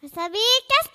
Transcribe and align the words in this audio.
Wasabi 0.00 0.38
Cast! 0.68 0.88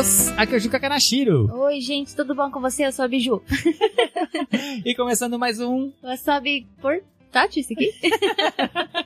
Os, 0.00 0.28
aqui 0.38 0.54
é 0.54 0.56
o 0.56 0.60
Juca 0.60 0.80
Kanashiro. 0.80 1.52
Oi, 1.52 1.80
gente, 1.82 2.16
tudo 2.16 2.34
bom 2.34 2.50
com 2.50 2.58
você? 2.60 2.86
Eu 2.86 2.92
sou 2.92 3.04
a 3.04 3.08
Biju. 3.08 3.42
E 4.82 4.94
começando 4.94 5.38
mais 5.38 5.60
um. 5.60 5.92
Wasabi 6.02 6.66
portátil 6.80 7.60
esse 7.60 7.74
aqui? 7.74 7.92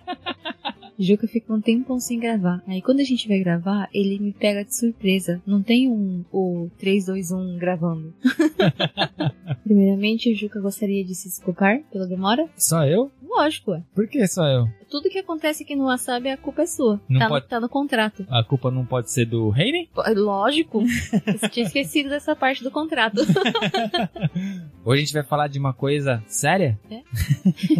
Juca 1.00 1.26
fica 1.26 1.54
um 1.54 1.60
tempão 1.62 1.98
sem 1.98 2.18
gravar. 2.20 2.62
Aí 2.66 2.82
quando 2.82 3.00
a 3.00 3.04
gente 3.04 3.26
vai 3.26 3.38
gravar, 3.38 3.88
ele 3.92 4.18
me 4.18 4.34
pega 4.34 4.62
de 4.62 4.76
surpresa. 4.76 5.40
Não 5.46 5.62
tem 5.62 5.88
um 5.88 6.22
o 6.30 6.68
3, 6.78 7.06
2, 7.06 7.32
1 7.32 7.56
gravando. 7.56 8.14
Primeiramente, 9.70 10.32
o 10.32 10.34
Juca 10.34 10.60
gostaria 10.60 11.04
de 11.04 11.14
se 11.14 11.28
desculpar 11.28 11.80
pela 11.92 12.04
demora. 12.04 12.44
Só 12.56 12.84
eu? 12.84 13.08
Lógico, 13.22 13.72
é. 13.72 13.84
Por 13.94 14.08
que 14.08 14.26
só 14.26 14.44
eu? 14.48 14.68
Tudo 14.90 15.08
que 15.08 15.20
acontece 15.20 15.62
aqui 15.62 15.76
no 15.76 15.84
Wasabi, 15.84 16.30
a 16.30 16.36
culpa 16.36 16.62
é 16.62 16.66
sua. 16.66 17.00
Não 17.08 17.20
tá, 17.20 17.28
pode- 17.28 17.44
no, 17.44 17.48
tá 17.48 17.60
no 17.60 17.68
contrato. 17.68 18.26
A 18.28 18.42
culpa 18.42 18.72
não 18.72 18.84
pode 18.84 19.12
ser 19.12 19.24
do 19.24 19.54
Heine? 19.56 19.88
Pô, 19.94 20.02
Lógico. 20.16 20.82
Você 20.84 21.48
tinha 21.48 21.66
esquecido 21.66 22.08
dessa 22.08 22.34
parte 22.34 22.64
do 22.64 22.72
contrato. 22.72 23.20
Hoje 24.84 25.02
a 25.02 25.04
gente 25.04 25.12
vai 25.12 25.22
falar 25.22 25.46
de 25.46 25.60
uma 25.60 25.72
coisa 25.72 26.20
séria? 26.26 26.76
É. 26.90 27.02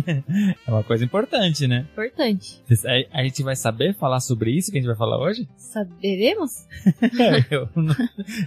é 0.69 0.70
uma 0.70 0.84
coisa 0.84 1.05
importante, 1.05 1.67
né? 1.67 1.89
Importante. 1.91 2.62
A 3.12 3.25
gente 3.25 3.43
vai 3.43 3.57
saber 3.57 3.95
falar 3.95 4.20
sobre 4.20 4.53
isso 4.53 4.70
que 4.70 4.79
a 4.79 4.81
gente 4.81 4.89
vai 4.89 4.97
falar 4.97 5.19
hoje? 5.19 5.48
Saberemos? 5.57 6.67
eu, 7.51 7.69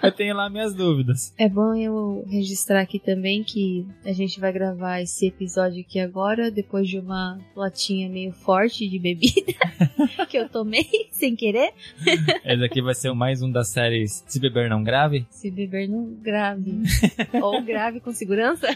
eu 0.01 0.11
tenho 0.13 0.35
lá 0.35 0.49
minhas 0.49 0.73
dúvidas. 0.73 1.33
É 1.37 1.49
bom 1.49 1.75
eu 1.75 2.23
registrar 2.29 2.79
aqui 2.79 2.99
também 2.99 3.32
que 3.41 3.87
a 4.05 4.11
gente 4.11 4.39
vai 4.39 4.51
gravar 4.51 5.01
esse 5.01 5.27
episódio 5.27 5.79
aqui 5.81 5.97
agora, 5.99 6.51
depois 6.51 6.87
de 6.89 6.99
uma 6.99 7.39
latinha 7.55 8.09
meio 8.09 8.33
forte 8.33 8.87
de 8.89 8.99
bebida 8.99 9.53
que 10.29 10.37
eu 10.37 10.49
tomei 10.49 10.85
sem 11.11 11.35
querer. 11.35 11.71
Esse 12.45 12.63
aqui 12.65 12.81
vai 12.81 12.93
ser 12.93 13.13
mais 13.13 13.41
um 13.41 13.49
das 13.49 13.69
séries 13.69 14.23
Se 14.27 14.39
Beber 14.39 14.69
Não 14.69 14.83
Grave. 14.83 15.25
Se 15.29 15.49
beber 15.49 15.87
não 15.87 16.13
grave. 16.21 16.81
Ou 17.41 17.61
grave 17.61 17.99
com 18.01 18.11
segurança. 18.11 18.67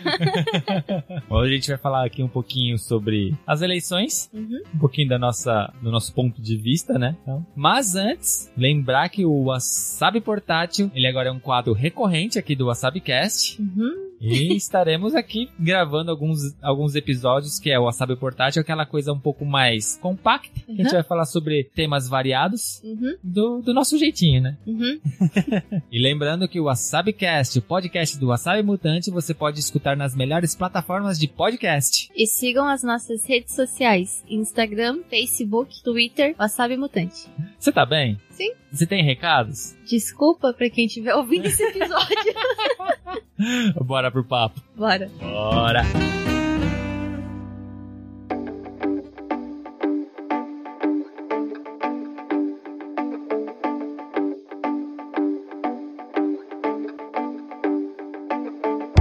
Hoje 1.29 1.51
a 1.51 1.55
gente 1.55 1.67
vai 1.69 1.77
falar 1.77 2.05
aqui 2.05 2.23
um 2.23 2.27
pouquinho 2.29 2.77
sobre 2.77 3.35
as 3.45 3.61
eleições, 3.61 4.29
Uhum. 4.33 4.61
um 4.75 4.79
pouquinho 4.79 5.09
da 5.09 5.19
nossa, 5.19 5.73
do 5.81 5.91
nosso 5.91 6.13
ponto 6.13 6.41
de 6.41 6.55
vista, 6.55 6.97
né? 6.97 7.15
Então, 7.21 7.45
mas 7.55 7.95
antes, 7.95 8.51
lembrar 8.55 9.09
que 9.09 9.25
o 9.25 9.43
Wasabi 9.45 10.21
Portátil, 10.21 10.89
ele 10.95 11.07
agora 11.07 11.29
é 11.29 11.31
um 11.31 11.39
quadro 11.39 11.73
recorrente 11.73 12.37
aqui 12.39 12.55
do 12.55 12.67
WasabiCast. 12.67 13.61
Uhum. 13.61 14.06
E 14.19 14.53
estaremos 14.57 15.13
aqui 15.15 15.49
gravando 15.59 16.11
alguns, 16.11 16.55
alguns 16.61 16.95
episódios 16.95 17.59
que 17.59 17.69
é 17.69 17.79
o 17.79 17.83
Wasabi 17.85 18.15
Portátil, 18.15 18.61
aquela 18.61 18.85
coisa 18.85 19.13
um 19.13 19.19
pouco 19.19 19.45
mais 19.45 19.97
compacta. 20.01 20.61
A 20.67 20.71
gente 20.71 20.85
Uhum. 20.87 20.91
vai 20.93 21.03
falar 21.03 21.25
sobre 21.25 21.63
temas 21.75 22.07
variados 22.09 22.81
Uhum. 22.83 23.15
do, 23.23 23.61
do 23.61 23.73
nosso 23.73 23.97
jeitinho, 23.97 24.41
né? 24.41 24.57
Uhum. 24.65 24.99
E 25.91 25.99
lembrando 26.01 26.47
que 26.47 26.59
o 26.59 26.65
WasabiCast, 26.65 27.59
o 27.59 27.61
podcast 27.61 28.17
do 28.19 28.27
Wasabi 28.27 28.63
Mutante, 28.63 29.09
você 29.11 29.33
pode 29.33 29.59
escutar 29.59 29.95
nas 29.95 30.15
melhores 30.15 30.55
plataformas 30.55 31.17
de 31.19 31.27
podcast. 31.27 32.09
E 32.15 32.25
sigam 32.27 32.67
as 32.67 32.83
nossas 32.83 33.25
redes 33.25 33.55
sociais: 33.55 34.23
Instagram, 34.29 34.99
Facebook, 35.09 35.81
Twitter, 35.83 36.35
Wasabi 36.37 36.77
Mutante. 36.77 37.27
Você 37.59 37.71
tá 37.71 37.85
bem? 37.85 38.19
Sim. 38.29 38.53
Você 38.71 38.85
tem 38.85 39.03
recados? 39.03 39.75
Desculpa 39.85 40.53
pra 40.53 40.69
quem 40.69 40.85
estiver 40.85 41.15
ouvindo 41.15 41.47
esse 41.47 41.63
episódio. 41.63 42.15
Bora 43.83 44.11
pro 44.11 44.23
papo. 44.23 44.61
Bora. 44.75 45.09
Bora! 45.19 45.83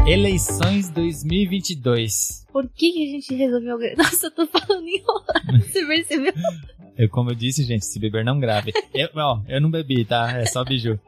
Eleições 0.06 0.88
2022. 0.90 2.46
Por 2.52 2.68
que, 2.68 2.92
que 2.92 3.02
a 3.02 3.10
gente 3.10 3.34
resolveu. 3.34 3.78
Nossa, 3.98 4.28
eu 4.28 4.30
tô 4.30 4.46
falando 4.46 4.86
enrolado. 4.86 5.58
Você 5.60 5.84
percebeu? 5.84 6.32
Eu, 6.98 7.08
como 7.08 7.30
eu 7.30 7.34
disse, 7.34 7.62
gente, 7.64 7.84
se 7.84 7.98
beber 7.98 8.24
não 8.24 8.38
grave. 8.40 8.72
Eu, 8.94 9.08
ó, 9.16 9.40
eu 9.48 9.60
não 9.60 9.70
bebi, 9.70 10.04
tá? 10.04 10.38
É 10.40 10.46
só 10.46 10.64
biju. 10.64 10.98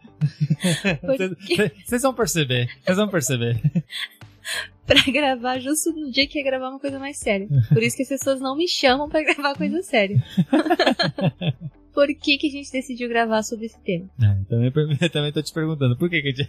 Vocês 1.86 2.02
vão 2.02 2.12
perceber. 2.14 2.68
Vocês 2.84 2.96
vão 2.98 3.08
perceber. 3.08 3.60
pra 4.86 5.00
gravar 5.12 5.58
justo 5.58 5.92
no 5.92 6.10
dia 6.10 6.26
que 6.26 6.38
ia 6.38 6.44
gravar 6.44 6.70
uma 6.70 6.78
coisa 6.80 6.98
mais 6.98 7.16
séria. 7.18 7.46
Por 7.68 7.82
isso 7.82 7.96
que 7.96 8.02
as 8.02 8.08
pessoas 8.08 8.40
não 8.40 8.56
me 8.56 8.68
chamam 8.68 9.08
pra 9.08 9.22
gravar 9.24 9.54
coisa 9.54 9.82
séria. 9.82 10.22
Por 11.94 12.06
que, 12.14 12.38
que 12.38 12.46
a 12.46 12.50
gente 12.50 12.70
decidiu 12.70 13.08
gravar 13.08 13.42
sobre 13.42 13.66
esse 13.66 13.78
tema? 13.80 14.08
É, 14.22 14.36
também, 14.48 14.70
per- 14.70 15.10
também 15.10 15.32
tô 15.32 15.42
te 15.42 15.52
perguntando, 15.52 15.96
por 15.96 16.08
que 16.10 16.20
que 16.22 16.28
a 16.28 16.32
gente... 16.32 16.48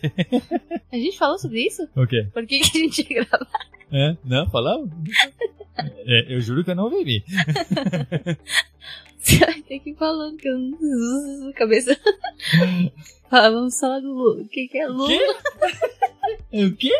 A 0.91 0.95
gente 0.97 1.17
falou 1.17 1.37
sobre 1.39 1.65
isso? 1.65 1.87
O 1.95 2.05
quê? 2.05 2.27
Por 2.33 2.45
que, 2.45 2.59
que 2.59 2.77
a 2.77 2.81
gente 2.81 2.99
ia 3.13 3.23
gravar? 3.25 3.47
É? 3.91 4.15
Não, 4.23 4.47
falamos? 4.49 4.89
É, 6.05 6.33
eu 6.35 6.39
juro 6.41 6.63
que 6.63 6.69
eu 6.71 6.75
não 6.75 6.89
bebi. 6.89 7.23
Você 9.29 9.45
vai 9.45 9.61
ter 9.61 9.79
que 9.79 9.91
ir 9.91 9.95
falando, 9.95 10.37
que 10.37 10.47
eu 10.47 10.57
não 10.57 11.51
cabeça. 11.53 11.95
Fala, 13.29 13.51
vamos 13.51 13.79
falar 13.79 13.99
do 13.99 14.11
Lula. 14.11 14.41
O 14.41 14.47
que, 14.47 14.67
que 14.67 14.79
é 14.79 14.87
Lula? 14.87 15.09
O 16.51 16.75
quê? 16.75 16.93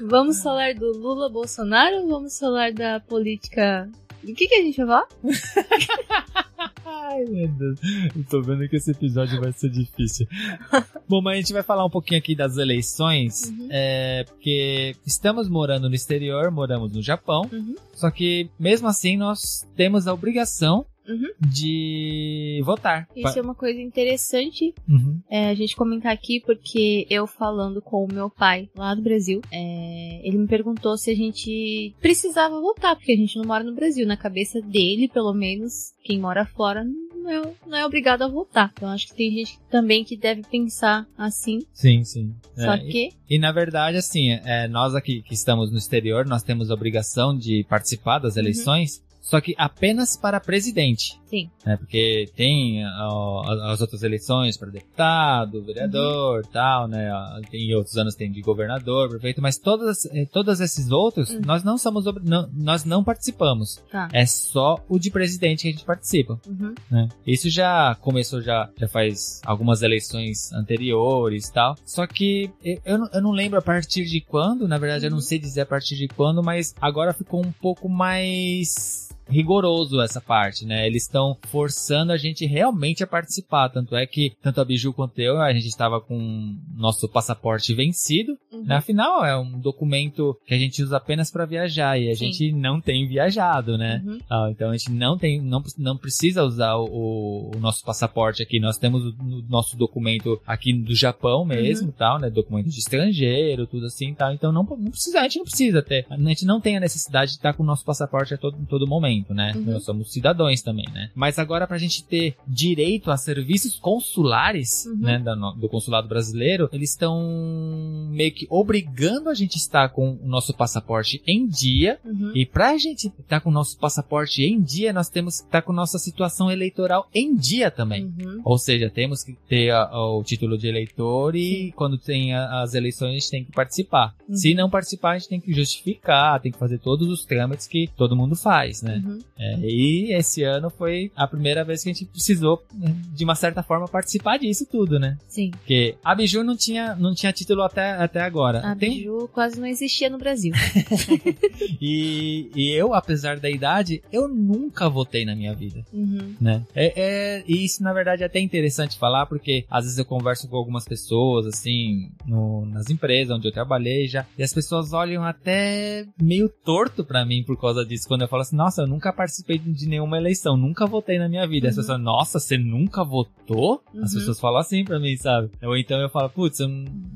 Vamos 0.00 0.42
falar 0.42 0.74
do 0.74 0.92
Lula 0.92 1.28
Bolsonaro 1.28 2.02
ou 2.02 2.08
vamos 2.08 2.38
falar 2.38 2.72
da 2.72 3.00
política. 3.00 3.90
O 4.22 4.34
que, 4.34 4.46
que 4.46 4.54
a 4.54 4.62
gente 4.62 4.76
vai 4.76 4.86
falar? 4.86 5.08
Ai, 6.84 7.24
meu 7.24 7.48
Deus. 7.48 7.78
Eu 8.16 8.24
tô 8.28 8.42
vendo 8.42 8.68
que 8.68 8.76
esse 8.76 8.90
episódio 8.90 9.40
vai 9.40 9.52
ser 9.52 9.70
difícil. 9.70 10.26
Bom, 11.08 11.20
mas 11.22 11.34
a 11.34 11.36
gente 11.40 11.52
vai 11.52 11.62
falar 11.62 11.84
um 11.84 11.90
pouquinho 11.90 12.18
aqui 12.18 12.34
das 12.34 12.56
eleições, 12.56 13.44
Uhum. 13.50 13.68
é, 13.70 14.24
porque 14.28 14.94
estamos 15.06 15.48
morando 15.48 15.88
no 15.88 15.94
exterior, 15.94 16.50
moramos 16.50 16.92
no 16.92 17.02
Japão, 17.02 17.48
Uhum. 17.52 17.74
só 17.94 18.10
que 18.10 18.50
mesmo 18.58 18.86
assim 18.88 19.16
nós 19.16 19.66
temos 19.74 20.06
a 20.06 20.12
obrigação 20.14 20.84
Uhum. 21.10 21.30
de 21.40 22.60
votar. 22.64 23.08
Isso 23.16 23.38
é 23.38 23.42
uma 23.42 23.54
coisa 23.54 23.80
interessante 23.80 24.72
Uhum. 24.88 25.20
é, 25.30 25.48
a 25.50 25.54
gente 25.54 25.74
comentar 25.76 26.12
aqui, 26.12 26.40
porque 26.40 27.06
eu 27.10 27.26
falando 27.26 27.80
com 27.82 28.04
o 28.04 28.12
meu 28.12 28.30
pai 28.30 28.68
lá 28.76 28.94
do 28.94 29.02
Brasil, 29.02 29.40
é, 29.52 30.20
ele 30.26 30.38
me 30.38 30.46
perguntou 30.46 30.96
se 30.96 31.10
a 31.10 31.14
gente 31.14 31.94
precisava 32.00 32.60
votar, 32.60 32.96
porque 32.96 33.12
a 33.12 33.16
gente 33.16 33.36
não 33.36 33.44
mora 33.44 33.64
no 33.64 33.74
Brasil. 33.74 34.06
Na 34.06 34.16
cabeça 34.16 34.60
dele, 34.60 35.08
pelo 35.08 35.32
menos, 35.34 35.92
quem 36.04 36.18
mora 36.18 36.44
fora 36.46 36.84
não 36.84 37.30
é, 37.30 37.52
não 37.66 37.78
é 37.78 37.84
obrigado 37.86 38.22
a 38.22 38.28
votar. 38.28 38.70
Então 38.74 38.88
acho 38.88 39.08
que 39.08 39.14
tem 39.14 39.30
gente 39.30 39.58
também 39.70 40.04
que 40.04 40.16
deve 40.16 40.42
pensar 40.42 41.06
assim. 41.18 41.58
Sim, 41.72 42.02
sim. 42.04 42.34
Só 42.56 42.74
É, 42.74 42.78
que. 42.78 43.10
E 43.28 43.38
na 43.38 43.52
verdade, 43.52 43.96
assim, 43.98 44.30
é, 44.44 44.66
nós 44.68 44.94
aqui 44.94 45.22
que 45.22 45.34
estamos 45.34 45.70
no 45.70 45.78
exterior, 45.78 46.26
nós 46.26 46.42
temos 46.42 46.70
a 46.70 46.74
obrigação 46.74 47.36
de 47.36 47.64
participar 47.68 48.18
das 48.18 48.36
eleições, 48.36 49.02
só 49.20 49.40
que 49.40 49.54
apenas 49.58 50.16
para 50.16 50.40
presidente. 50.40 51.20
Sim. 51.26 51.48
Né? 51.64 51.76
Porque 51.76 52.28
tem 52.34 52.84
ó, 52.86 53.42
as 53.70 53.80
outras 53.80 54.02
eleições 54.02 54.56
para 54.56 54.68
deputado, 54.70 55.62
vereador, 55.62 56.44
tal, 56.46 56.88
né? 56.88 57.08
Em 57.52 57.72
outros 57.74 57.96
anos 57.96 58.16
tem 58.16 58.32
de 58.32 58.40
governador, 58.40 59.08
prefeito, 59.08 59.40
mas 59.40 59.56
todas, 59.56 60.06
eh, 60.06 60.26
todos 60.26 60.60
esses 60.60 60.90
outros, 60.90 61.30
Uhum. 61.30 61.40
nós 61.46 61.62
não 61.62 61.78
somos, 61.78 62.04
não, 62.24 62.48
nós 62.52 62.84
não 62.84 63.04
participamos. 63.04 63.80
Tá. 63.92 64.08
É 64.12 64.26
só 64.26 64.82
o 64.88 64.98
de 64.98 65.10
presidente 65.10 65.62
que 65.62 65.68
a 65.68 65.70
gente 65.70 65.84
participa. 65.84 66.40
Uhum. 66.46 66.74
né? 66.90 67.08
Isso 67.26 67.48
já 67.48 67.94
começou 68.00 68.40
já, 68.40 68.68
já 68.76 68.88
faz 68.88 69.40
algumas 69.46 69.82
eleições 69.82 70.52
anteriores 70.52 71.46
e 71.48 71.52
tal. 71.52 71.76
Só 71.84 72.06
que 72.06 72.50
eu, 72.64 72.80
eu, 72.84 72.98
não, 72.98 73.08
eu 73.12 73.22
não 73.22 73.30
lembro 73.30 73.58
a 73.58 73.62
partir 73.62 74.04
de 74.04 74.20
quando, 74.20 74.66
na 74.66 74.78
verdade 74.78 75.06
eu 75.06 75.10
não 75.10 75.20
sei 75.20 75.38
dizer 75.38 75.60
a 75.60 75.66
partir 75.66 75.94
de 75.96 76.08
quando, 76.08 76.42
mas 76.42 76.74
agora 76.80 77.12
ficou 77.12 77.40
um 77.44 77.52
pouco 77.52 77.88
mais 77.88 79.08
rigoroso 79.30 80.00
essa 80.00 80.20
parte, 80.20 80.64
né? 80.66 80.86
Eles 80.86 81.04
estão 81.04 81.36
forçando 81.48 82.12
a 82.12 82.16
gente 82.16 82.44
realmente 82.46 83.02
a 83.02 83.06
participar. 83.06 83.68
Tanto 83.68 83.96
é 83.96 84.06
que, 84.06 84.32
tanto 84.42 84.60
a 84.60 84.64
Biju 84.64 84.92
quanto 84.92 85.18
eu, 85.20 85.40
a 85.40 85.52
gente 85.52 85.66
estava 85.66 86.00
com 86.00 86.56
nosso 86.76 87.08
passaporte 87.08 87.74
vencido. 87.74 88.36
Uhum. 88.52 88.66
Afinal, 88.68 89.24
é 89.24 89.36
um 89.38 89.58
documento 89.58 90.36
que 90.46 90.54
a 90.54 90.58
gente 90.58 90.82
usa 90.82 90.96
apenas 90.96 91.30
para 91.30 91.46
viajar 91.46 91.98
e 91.98 92.10
a 92.10 92.14
Sim. 92.14 92.26
gente 92.26 92.52
não 92.52 92.80
tem 92.80 93.06
viajado, 93.06 93.78
né? 93.78 94.02
Uhum. 94.04 94.18
Ah, 94.28 94.48
então 94.50 94.70
a 94.70 94.76
gente 94.76 94.90
não 94.90 95.16
tem, 95.16 95.40
não, 95.40 95.62
não 95.78 95.96
precisa 95.96 96.42
usar 96.42 96.76
o, 96.76 97.50
o 97.54 97.58
nosso 97.60 97.84
passaporte 97.84 98.42
aqui. 98.42 98.58
Nós 98.60 98.78
temos 98.78 99.04
o, 99.04 99.10
o 99.10 99.42
nosso 99.48 99.76
documento 99.76 100.40
aqui 100.46 100.72
do 100.72 100.94
Japão 100.94 101.44
mesmo, 101.44 101.88
Uhum. 101.88 101.92
tal, 101.92 102.18
né? 102.18 102.28
Documento 102.30 102.68
de 102.68 102.78
estrangeiro, 102.78 103.66
tudo 103.66 103.86
assim, 103.86 104.12
tal. 104.14 104.32
Então 104.32 104.52
não, 104.52 104.62
não 104.62 104.90
precisa, 104.90 105.20
a 105.20 105.22
gente 105.24 105.38
não 105.38 105.44
precisa 105.44 105.82
ter. 105.82 106.06
A 106.10 106.16
gente 106.16 106.44
não 106.44 106.60
tem 106.60 106.76
a 106.76 106.80
necessidade 106.80 107.32
de 107.32 107.36
estar 107.36 107.52
com 107.54 107.62
o 107.62 107.66
nosso 107.66 107.84
passaporte 107.84 108.34
a 108.34 108.38
todo, 108.38 108.56
em 108.58 108.64
todo 108.64 108.86
momento, 108.86 109.19
né? 109.32 109.52
Uhum. 109.54 109.72
Nós 109.72 109.84
somos 109.84 110.12
cidadãos 110.12 110.60
também, 110.62 110.86
né? 110.92 111.10
Mas 111.14 111.38
agora 111.38 111.66
pra 111.66 111.78
gente 111.78 112.02
ter 112.04 112.34
direito 112.46 113.10
a 113.10 113.16
serviços 113.16 113.78
consulares, 113.78 114.86
Uhum. 114.86 114.96
né? 114.96 115.18
da 115.18 115.34
no- 115.36 115.52
do 115.52 115.68
consulado 115.68 116.08
brasileiro, 116.08 116.68
eles 116.72 116.90
estão 116.90 118.08
meio 118.10 118.32
que 118.32 118.46
obrigando 118.50 119.28
a 119.28 119.34
gente 119.34 119.54
a 119.54 119.58
estar 119.58 119.88
com 119.90 120.18
o 120.22 120.26
nosso 120.28 120.54
passaporte 120.54 121.22
em 121.26 121.46
dia 121.46 121.98
Uhum. 122.04 122.32
e 122.34 122.44
pra 122.46 122.76
gente 122.78 123.08
estar 123.18 123.40
com 123.40 123.50
o 123.50 123.52
nosso 123.52 123.78
passaporte 123.78 124.42
em 124.42 124.60
dia, 124.60 124.92
nós 124.92 125.08
temos 125.08 125.40
que 125.40 125.46
estar 125.46 125.62
com 125.62 125.72
nossa 125.72 125.98
situação 125.98 126.50
eleitoral 126.50 127.08
em 127.14 127.34
dia 127.36 127.70
também. 127.70 128.04
Uhum. 128.04 128.40
Ou 128.44 128.58
seja, 128.58 128.90
temos 128.90 129.22
que 129.24 129.36
ter 129.48 129.70
a- 129.70 129.90
o 129.92 130.22
título 130.22 130.56
de 130.58 130.66
eleitor 130.68 131.34
e 131.36 131.66
Sim. 131.66 131.72
quando 131.76 131.98
tem 131.98 132.34
a- 132.34 132.62
as 132.62 132.74
eleições 132.74 133.10
a 133.10 133.14
gente 133.14 133.30
tem 133.30 133.44
que 133.44 133.52
participar. 133.52 134.14
Uhum. 134.28 134.34
Se 134.36 134.54
não 134.54 134.70
participar, 134.70 135.12
a 135.12 135.18
gente 135.18 135.28
tem 135.28 135.40
que 135.40 135.52
justificar, 135.52 136.40
tem 136.40 136.52
que 136.52 136.58
fazer 136.58 136.78
todos 136.78 137.08
os 137.08 137.24
trâmites 137.24 137.66
que 137.66 137.88
todo 137.96 138.16
mundo 138.16 138.34
faz, 138.36 138.82
né? 138.82 139.02
Uhum. 139.10 139.18
É, 139.38 139.58
e 139.60 140.12
esse 140.12 140.42
ano 140.42 140.70
foi 140.70 141.10
a 141.16 141.26
primeira 141.26 141.64
vez 141.64 141.82
que 141.82 141.90
a 141.90 141.92
gente 141.92 142.04
precisou, 142.04 142.62
de 142.72 143.24
uma 143.24 143.34
certa 143.34 143.62
forma, 143.62 143.88
participar 143.88 144.38
disso 144.38 144.66
tudo, 144.70 144.98
né? 144.98 145.16
Sim. 145.28 145.50
Porque 145.50 145.94
a 146.04 146.14
Biju 146.14 146.42
não 146.44 146.56
tinha, 146.56 146.94
não 146.94 147.14
tinha 147.14 147.32
título 147.32 147.62
até, 147.62 147.92
até 147.92 148.20
agora. 148.20 148.60
A 148.60 148.76
Tem- 148.76 148.98
Biju 148.98 149.28
quase 149.32 149.58
não 149.60 149.66
existia 149.66 150.08
no 150.10 150.18
Brasil. 150.18 150.52
E, 151.80 152.50
e 152.54 152.70
eu, 152.72 152.92
apesar 152.94 153.38
da 153.38 153.48
idade, 153.48 154.02
eu 154.12 154.28
nunca 154.28 154.88
votei 154.88 155.24
na 155.24 155.34
minha 155.34 155.54
vida, 155.54 155.84
Uhum. 155.92 156.34
né? 156.40 156.62
É, 156.74 156.92
é- 157.40 157.44
e 157.46 157.64
isso, 157.64 157.82
na 157.82 157.92
verdade, 157.92 158.22
é 158.22 158.26
até 158.26 158.38
interessante 158.40 158.98
falar, 158.98 159.26
porque 159.26 159.64
às 159.70 159.84
vezes 159.84 159.98
eu 159.98 160.04
converso 160.04 160.48
com 160.48 160.56
algumas 160.56 160.84
pessoas, 160.84 161.46
assim, 161.46 162.10
no- 162.26 162.66
nas 162.66 162.90
empresas 162.90 163.34
onde 163.36 163.48
eu 163.48 163.52
trabalhei 163.52 164.06
já, 164.08 164.26
e 164.36 164.42
as 164.42 164.52
pessoas 164.52 164.92
olham 164.92 165.24
até 165.24 166.06
meio 166.20 166.48
torto 166.48 167.04
pra 167.04 167.24
mim 167.24 167.42
por 167.42 167.58
causa 167.58 167.84
disso, 167.84 168.06
quando 168.08 168.22
eu 168.22 168.28
falo 168.28 168.42
assim, 168.42 168.56
nossa, 168.56 168.82
eu 168.82 168.86
nunca 168.90 169.12
participei 169.12 169.58
de 169.58 169.88
nenhuma 169.88 170.18
eleição, 170.18 170.56
nunca 170.56 170.86
votei 170.86 171.18
na 171.18 171.28
minha 171.28 171.46
vida. 171.46 171.68
As 171.68 171.76
Uhum. 171.76 171.82
pessoas, 171.82 172.00
nossa, 172.00 172.40
você 172.40 172.58
nunca 172.58 173.04
votou? 173.04 173.82
As 174.02 174.12
Uhum. 174.12 174.18
pessoas 174.18 174.40
falam 174.40 174.58
assim 174.60 174.84
pra 174.84 174.98
mim, 175.00 175.16
sabe? 175.16 175.50
Ou 175.62 175.76
então 175.76 175.98
eu 176.00 176.08
falo, 176.10 176.28
putz, 176.30 176.60
eu, 176.60 176.68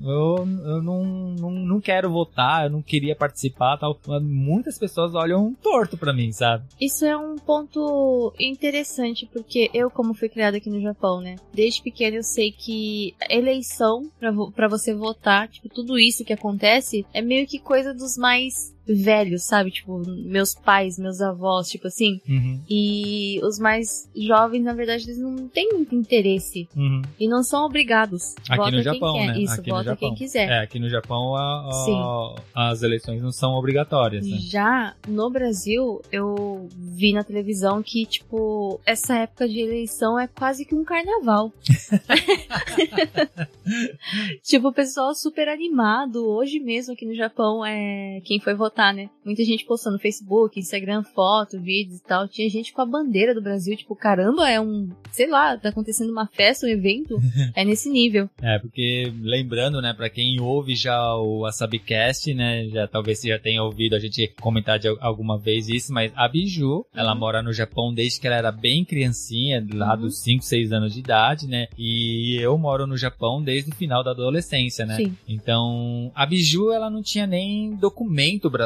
eu, 0.04 0.36
eu 0.64 0.82
não, 0.82 1.04
não, 1.38 1.50
não 1.50 1.80
quero 1.80 2.10
votar, 2.10 2.64
eu 2.64 2.70
não 2.70 2.80
queria 2.82 3.14
participar 3.16 3.76
tal. 3.76 3.98
Mas 4.06 4.22
Muitas 4.22 4.78
pessoas 4.78 5.14
olham 5.14 5.54
torto 5.62 5.96
pra 5.96 6.12
mim, 6.12 6.30
sabe? 6.32 6.64
Isso 6.80 7.04
é 7.04 7.16
um 7.16 7.36
ponto 7.36 8.32
interessante, 8.38 9.26
porque 9.32 9.70
eu, 9.74 9.90
como 9.90 10.14
fui 10.14 10.28
criada 10.28 10.56
aqui 10.58 10.70
no 10.70 10.80
Japão, 10.80 11.20
né? 11.20 11.36
Desde 11.52 11.82
pequena 11.82 12.16
eu 12.16 12.22
sei 12.22 12.52
que 12.52 13.14
eleição 13.28 14.10
pra, 14.18 14.32
pra 14.54 14.68
você 14.68 14.94
votar, 14.94 15.48
tipo, 15.48 15.68
tudo 15.68 15.98
isso 15.98 16.24
que 16.24 16.32
acontece 16.32 17.04
é 17.12 17.20
meio 17.22 17.46
que 17.46 17.58
coisa 17.58 17.92
dos 17.94 18.16
mais 18.16 18.73
velhos, 18.86 19.44
sabe? 19.44 19.70
Tipo, 19.70 19.98
meus 20.06 20.54
pais, 20.54 20.98
meus 20.98 21.20
avós, 21.20 21.68
tipo 21.68 21.86
assim. 21.86 22.20
Uhum, 22.28 22.60
E 22.68 23.40
os 23.42 23.58
mais 23.58 24.08
jovens, 24.14 24.62
na 24.62 24.72
verdade, 24.74 25.04
eles 25.04 25.18
não 25.18 25.48
têm 25.48 25.72
muito 25.72 25.94
interesse. 25.94 26.68
uhum. 26.76 27.02
E 27.18 27.26
não 27.28 27.42
são 27.42 27.64
obrigados. 27.64 28.34
Aqui 28.48 28.56
vota 28.56 28.70
no 28.76 28.82
Japão, 28.82 29.12
quem 29.14 29.26
quer. 29.26 29.32
né? 29.34 29.38
Isso, 29.40 29.60
Aqui 29.60 29.70
vota 29.70 29.96
quem 29.96 30.14
quiser. 30.14 30.48
É, 30.50 30.58
aqui 30.60 30.78
no 30.78 30.88
Japão 30.88 31.34
a- 31.34 32.34
a- 32.54 32.70
as 32.70 32.82
eleições 32.82 33.22
não 33.22 33.32
são 33.32 33.52
obrigatórias, 33.54 34.26
né? 34.26 34.36
Já 34.40 34.94
no 35.08 35.30
Brasil, 35.30 36.02
eu 36.12 36.68
vi 36.76 37.12
na 37.12 37.24
televisão 37.24 37.82
que, 37.82 38.04
tipo, 38.06 38.80
essa 38.84 39.16
época 39.16 39.48
de 39.48 39.60
eleição 39.60 40.18
é 40.18 40.26
quase 40.26 40.64
que 40.64 40.74
um 40.74 40.84
carnaval. 40.84 41.52
tipo, 44.42 44.68
o 44.68 44.72
pessoal 44.72 45.14
super 45.14 45.48
animado. 45.48 46.26
Hoje 46.26 46.58
mesmo 46.60 46.92
aqui 46.94 47.06
no 47.06 47.14
Japão, 47.14 47.64
é 47.64 48.20
quem 48.24 48.40
foi 48.40 48.54
votar, 48.54 48.73
né? 48.92 49.08
Muita 49.24 49.44
gente 49.44 49.64
postando 49.64 49.96
no 49.96 50.02
Facebook, 50.02 50.58
Instagram, 50.58 51.02
foto, 51.02 51.60
vídeos 51.60 51.98
e 51.98 52.02
tal. 52.02 52.28
Tinha 52.28 52.48
gente 52.50 52.72
com 52.72 52.82
a 52.82 52.86
bandeira 52.86 53.34
do 53.34 53.40
Brasil, 53.42 53.76
tipo, 53.76 53.94
caramba, 53.96 54.48
é 54.50 54.60
um, 54.60 54.88
sei 55.12 55.28
lá, 55.28 55.56
tá 55.56 55.68
acontecendo 55.70 56.10
uma 56.10 56.26
festa, 56.26 56.66
um 56.66 56.68
evento. 56.70 57.16
é 57.54 57.64
nesse 57.64 57.88
nível. 57.90 58.28
É, 58.42 58.58
porque 58.58 59.12
lembrando, 59.22 59.80
né, 59.80 59.92
pra 59.94 60.10
quem 60.10 60.40
ouve 60.40 60.74
já 60.74 61.14
o 61.16 61.40
Wasabicast, 61.40 62.34
né, 62.34 62.66
já 62.68 62.86
talvez 62.86 63.18
você 63.20 63.28
já 63.28 63.38
tenha 63.38 63.62
ouvido 63.62 63.94
a 63.94 63.98
gente 63.98 64.28
comentar 64.40 64.78
de 64.78 64.88
al- 64.88 64.98
alguma 65.00 65.38
vez 65.38 65.68
isso, 65.68 65.92
mas 65.92 66.12
a 66.14 66.28
Biju, 66.28 66.84
ela 66.94 67.14
mora 67.14 67.42
no 67.42 67.52
Japão 67.52 67.92
desde 67.94 68.20
que 68.20 68.26
ela 68.26 68.36
era 68.36 68.52
bem 68.52 68.84
criancinha, 68.84 69.64
lá 69.72 69.94
Uhum. 69.94 70.02
dos 70.02 70.18
5, 70.22 70.42
6 70.44 70.72
anos 70.72 70.92
de 70.94 71.00
idade, 71.00 71.46
né, 71.46 71.68
e 71.78 72.36
eu 72.40 72.56
moro 72.58 72.86
no 72.86 72.96
Japão 72.96 73.42
desde 73.42 73.70
o 73.70 73.74
final 73.74 74.02
da 74.04 74.10
adolescência, 74.10 74.84
né. 74.84 74.96
Sim. 74.96 75.16
Então, 75.28 76.10
a 76.14 76.26
Biju, 76.26 76.70
ela 76.72 76.90
não 76.90 77.02
tinha 77.02 77.26
nem 77.26 77.74
documento 77.76 78.50
brasileiro, 78.50 78.63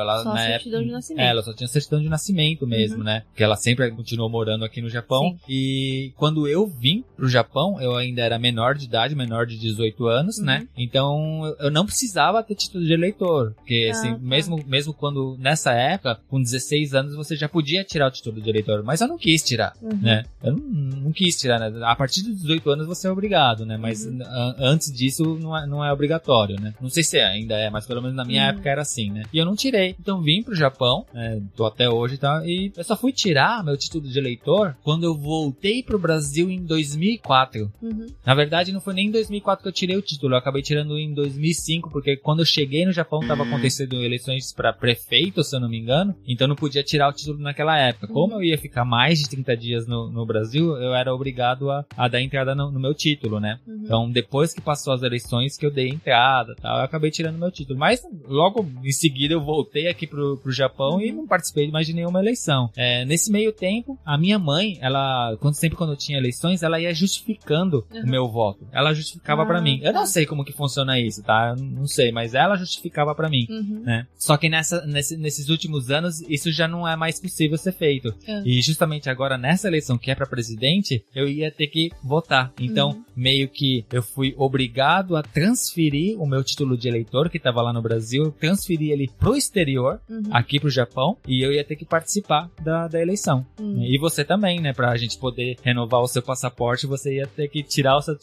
ela 0.00 0.22
Só 0.22 0.32
na 0.34 0.38
certidão 0.40 0.80
época, 0.80 0.86
de 0.86 0.92
nascimento. 0.92 1.24
ela 1.26 1.42
só 1.42 1.52
tinha 1.54 1.68
certidão 1.68 2.00
de 2.00 2.08
nascimento 2.08 2.66
mesmo, 2.66 2.98
Uhum. 2.98 3.04
né? 3.04 3.22
Porque 3.30 3.42
ela 3.42 3.56
sempre 3.56 3.90
continuou 3.90 4.28
morando 4.28 4.64
aqui 4.64 4.80
no 4.80 4.88
Japão. 4.88 5.22
Sim. 5.22 5.38
E 5.48 6.12
quando 6.16 6.46
eu 6.48 6.66
vim 6.66 7.04
pro 7.16 7.28
Japão, 7.28 7.80
eu 7.80 7.96
ainda 7.96 8.22
era 8.22 8.38
menor 8.38 8.74
de 8.74 8.84
idade, 8.86 9.14
menor 9.14 9.46
de 9.46 9.58
18 9.58 10.06
anos, 10.06 10.38
Uhum. 10.38 10.44
né? 10.44 10.66
Então 10.76 11.54
eu- 11.60 11.70
não 11.70 11.84
precisava 11.86 12.42
ter 12.42 12.54
título 12.54 12.84
de 12.84 12.92
eleitor. 12.92 13.52
Porque, 13.54 13.88
Ah, 13.88 13.96
assim, 13.96 14.12
tá. 14.12 14.18
mesmo, 14.20 14.62
mesmo 14.66 14.92
quando, 14.92 15.36
nessa 15.38 15.72
época, 15.72 16.18
com 16.28 16.40
16 16.40 16.94
anos, 16.94 17.14
você 17.14 17.36
já 17.36 17.48
podia 17.48 17.84
tirar 17.84 18.08
o 18.08 18.10
título 18.10 18.40
de 18.40 18.48
eleitor. 18.48 18.82
Mas 18.82 19.00
eu 19.00 19.08
não 19.08 19.18
quis 19.18 19.42
tirar, 19.42 19.72
Uhum. 19.82 19.98
né? 20.00 20.24
Eu 20.42 20.52
não, 20.56 20.60
não 21.04 21.12
quis 21.12 21.36
tirar, 21.38 21.58
né? 21.58 21.70
A 21.84 21.94
partir 21.96 22.22
dos 22.22 22.40
18 22.40 22.70
anos 22.70 22.86
você 22.86 23.06
é 23.06 23.10
obrigado, 23.10 23.64
né? 23.66 23.76
Mas 23.76 24.04
Uhum. 24.06 24.18
antes 24.58 24.92
disso 24.92 25.38
não 25.40 25.56
é, 25.56 25.66
não 25.66 25.84
é 25.84 25.92
obrigatório, 25.92 26.60
né? 26.60 26.74
Não 26.80 26.88
sei 26.90 27.02
se 27.02 27.18
ainda 27.18 27.54
é, 27.56 27.70
mas 27.70 27.86
pelo 27.86 28.00
menos 28.00 28.16
na 28.16 28.24
minha 28.24 28.42
Uhum. 28.44 28.48
época 28.50 28.70
era 28.70 28.82
assim, 28.82 29.10
né? 29.10 29.22
E 29.32 29.39
eu 29.40 29.46
não 29.46 29.56
tirei. 29.56 29.94
Então 29.98 30.20
vim 30.20 30.42
pro 30.42 30.54
Japão, 30.54 31.04
né? 31.12 31.40
Tô 31.56 31.64
até 31.64 31.88
hoje 31.88 32.14
e 32.14 32.18
tal. 32.18 32.44
E 32.44 32.72
eu 32.76 32.84
só 32.84 32.96
fui 32.96 33.12
tirar 33.12 33.64
meu 33.64 33.76
título 33.76 34.08
de 34.08 34.18
eleitor 34.18 34.76
quando 34.82 35.04
eu 35.04 35.14
voltei 35.14 35.82
pro 35.82 35.98
Brasil 35.98 36.50
em 36.50 36.64
2004. 36.64 37.70
Uhum. 37.82 38.06
Na 38.24 38.34
verdade, 38.34 38.72
não 38.72 38.80
foi 38.80 38.94
nem 38.94 39.08
em 39.08 39.10
2004 39.10 39.62
que 39.62 39.68
eu 39.68 39.72
tirei 39.72 39.96
o 39.96 40.02
título. 40.02 40.34
Eu 40.34 40.38
acabei 40.38 40.62
tirando 40.62 40.98
em 40.98 41.12
2005, 41.12 41.90
porque 41.90 42.16
quando 42.16 42.40
eu 42.40 42.46
cheguei 42.46 42.84
no 42.84 42.92
Japão 42.92 43.20
tava 43.26 43.42
acontecendo 43.44 44.02
eleições 44.04 44.52
pra 44.52 44.72
prefeito, 44.72 45.42
se 45.42 45.54
eu 45.54 45.60
não 45.60 45.68
me 45.68 45.78
engano. 45.78 46.14
Então 46.26 46.44
eu 46.44 46.50
não 46.50 46.56
podia 46.56 46.82
tirar 46.82 47.08
o 47.08 47.12
título 47.12 47.38
naquela 47.38 47.78
época. 47.78 48.08
Como 48.08 48.34
eu 48.34 48.42
ia 48.42 48.58
ficar 48.58 48.84
mais 48.84 49.18
de 49.18 49.28
30 49.28 49.56
dias 49.56 49.86
no, 49.86 50.10
no 50.10 50.26
Brasil, 50.26 50.76
eu 50.76 50.94
era 50.94 51.14
obrigado 51.14 51.70
a, 51.70 51.84
a 51.96 52.08
dar 52.08 52.20
entrada 52.20 52.54
no, 52.54 52.70
no 52.70 52.80
meu 52.80 52.94
título, 52.94 53.40
né? 53.40 53.58
Uhum. 53.66 53.82
Então, 53.84 54.10
depois 54.10 54.52
que 54.52 54.60
passou 54.60 54.92
as 54.92 55.02
eleições, 55.02 55.56
que 55.56 55.66
eu 55.66 55.70
dei 55.70 55.88
entrada 55.88 56.54
tal, 56.60 56.78
eu 56.78 56.84
acabei 56.84 57.10
tirando 57.10 57.38
meu 57.38 57.50
título. 57.50 57.78
Mas 57.78 58.02
logo 58.26 58.66
em 58.84 58.92
seguida 58.92 59.29
eu 59.32 59.40
voltei 59.42 59.88
aqui 59.88 60.06
pro, 60.06 60.36
pro 60.38 60.52
Japão 60.52 61.00
e 61.00 61.12
não 61.12 61.26
participei 61.26 61.70
mais 61.70 61.86
de 61.86 61.92
nenhuma 61.92 62.20
eleição. 62.20 62.70
É, 62.76 63.04
nesse 63.04 63.30
meio 63.30 63.52
tempo, 63.52 63.98
a 64.04 64.16
minha 64.18 64.38
mãe, 64.38 64.78
ela, 64.80 65.36
quando, 65.40 65.54
sempre 65.54 65.76
quando 65.76 65.92
eu 65.92 65.96
tinha 65.96 66.18
eleições, 66.18 66.62
ela 66.62 66.80
ia 66.80 66.92
justificando 66.94 67.84
Uhum. 67.92 68.02
o 68.02 68.06
meu 68.06 68.28
voto. 68.28 68.66
Ela 68.72 68.92
justificava 68.94 69.42
Ah, 69.42 69.46
pra 69.46 69.60
mim. 69.60 69.80
Eu 69.82 69.92
não 69.92 70.06
sei 70.06 70.26
como 70.26 70.44
que 70.44 70.52
funciona 70.52 70.98
isso, 71.00 71.22
tá? 71.22 71.54
Eu 71.56 71.62
não 71.64 71.86
sei, 71.86 72.10
mas 72.12 72.34
ela 72.34 72.56
justificava 72.56 73.14
pra 73.14 73.28
mim. 73.28 73.46
Uhum. 73.48 73.82
Né? 73.84 74.06
Só 74.18 74.36
que 74.36 74.48
nessa, 74.48 74.84
nesse- 74.86 75.16
nesses 75.16 75.48
últimos 75.48 75.90
anos, 75.90 76.20
isso 76.22 76.50
já 76.52 76.66
não 76.68 76.86
é 76.86 76.96
mais 76.96 77.20
possível 77.20 77.56
ser 77.58 77.72
feito. 77.72 78.14
É. 78.26 78.42
E 78.44 78.60
justamente 78.62 79.08
agora, 79.10 79.36
nessa 79.38 79.68
eleição 79.68 79.96
que 79.98 80.10
é 80.10 80.14
pra 80.14 80.26
presidente, 80.26 81.04
eu 81.14 81.28
ia 81.28 81.50
ter 81.50 81.66
que 81.68 81.90
votar. 82.02 82.52
Então, 82.60 82.90
Uhum. 82.90 83.04
meio 83.16 83.48
que 83.48 83.84
eu 83.92 84.02
fui 84.02 84.34
obrigado 84.36 85.16
a 85.16 85.22
transferir 85.22 86.20
o 86.20 86.26
meu 86.26 86.42
título 86.44 86.76
de 86.76 86.88
eleitor, 86.88 87.28
que 87.28 87.38
tava 87.38 87.62
lá 87.62 87.72
no 87.72 87.82
Brasil, 87.82 88.32
transferir 88.40 88.92
ele 88.92 89.08
pro 89.20 89.36
exterior, 89.36 90.00
Uhum. 90.08 90.22
aqui 90.32 90.58
pro 90.58 90.70
Japão, 90.70 91.16
e 91.28 91.44
eu 91.44 91.52
ia 91.52 91.62
ter 91.62 91.76
que 91.76 91.84
participar 91.84 92.50
da, 92.62 92.88
da 92.88 93.00
eleição. 93.00 93.46
Uhum. 93.60 93.82
E 93.84 93.96
você 93.98 94.24
também, 94.24 94.60
né? 94.60 94.72
Pra 94.72 94.96
gente 94.96 95.16
poder 95.18 95.56
renovar 95.62 96.00
o 96.00 96.08
seu 96.08 96.22
passaporte, 96.22 96.86
você 96.86 97.16
ia 97.16 97.26
ter 97.26 97.48
que 97.48 97.62
tirar 97.62 97.96
o 97.96 98.02
seu 98.02 98.16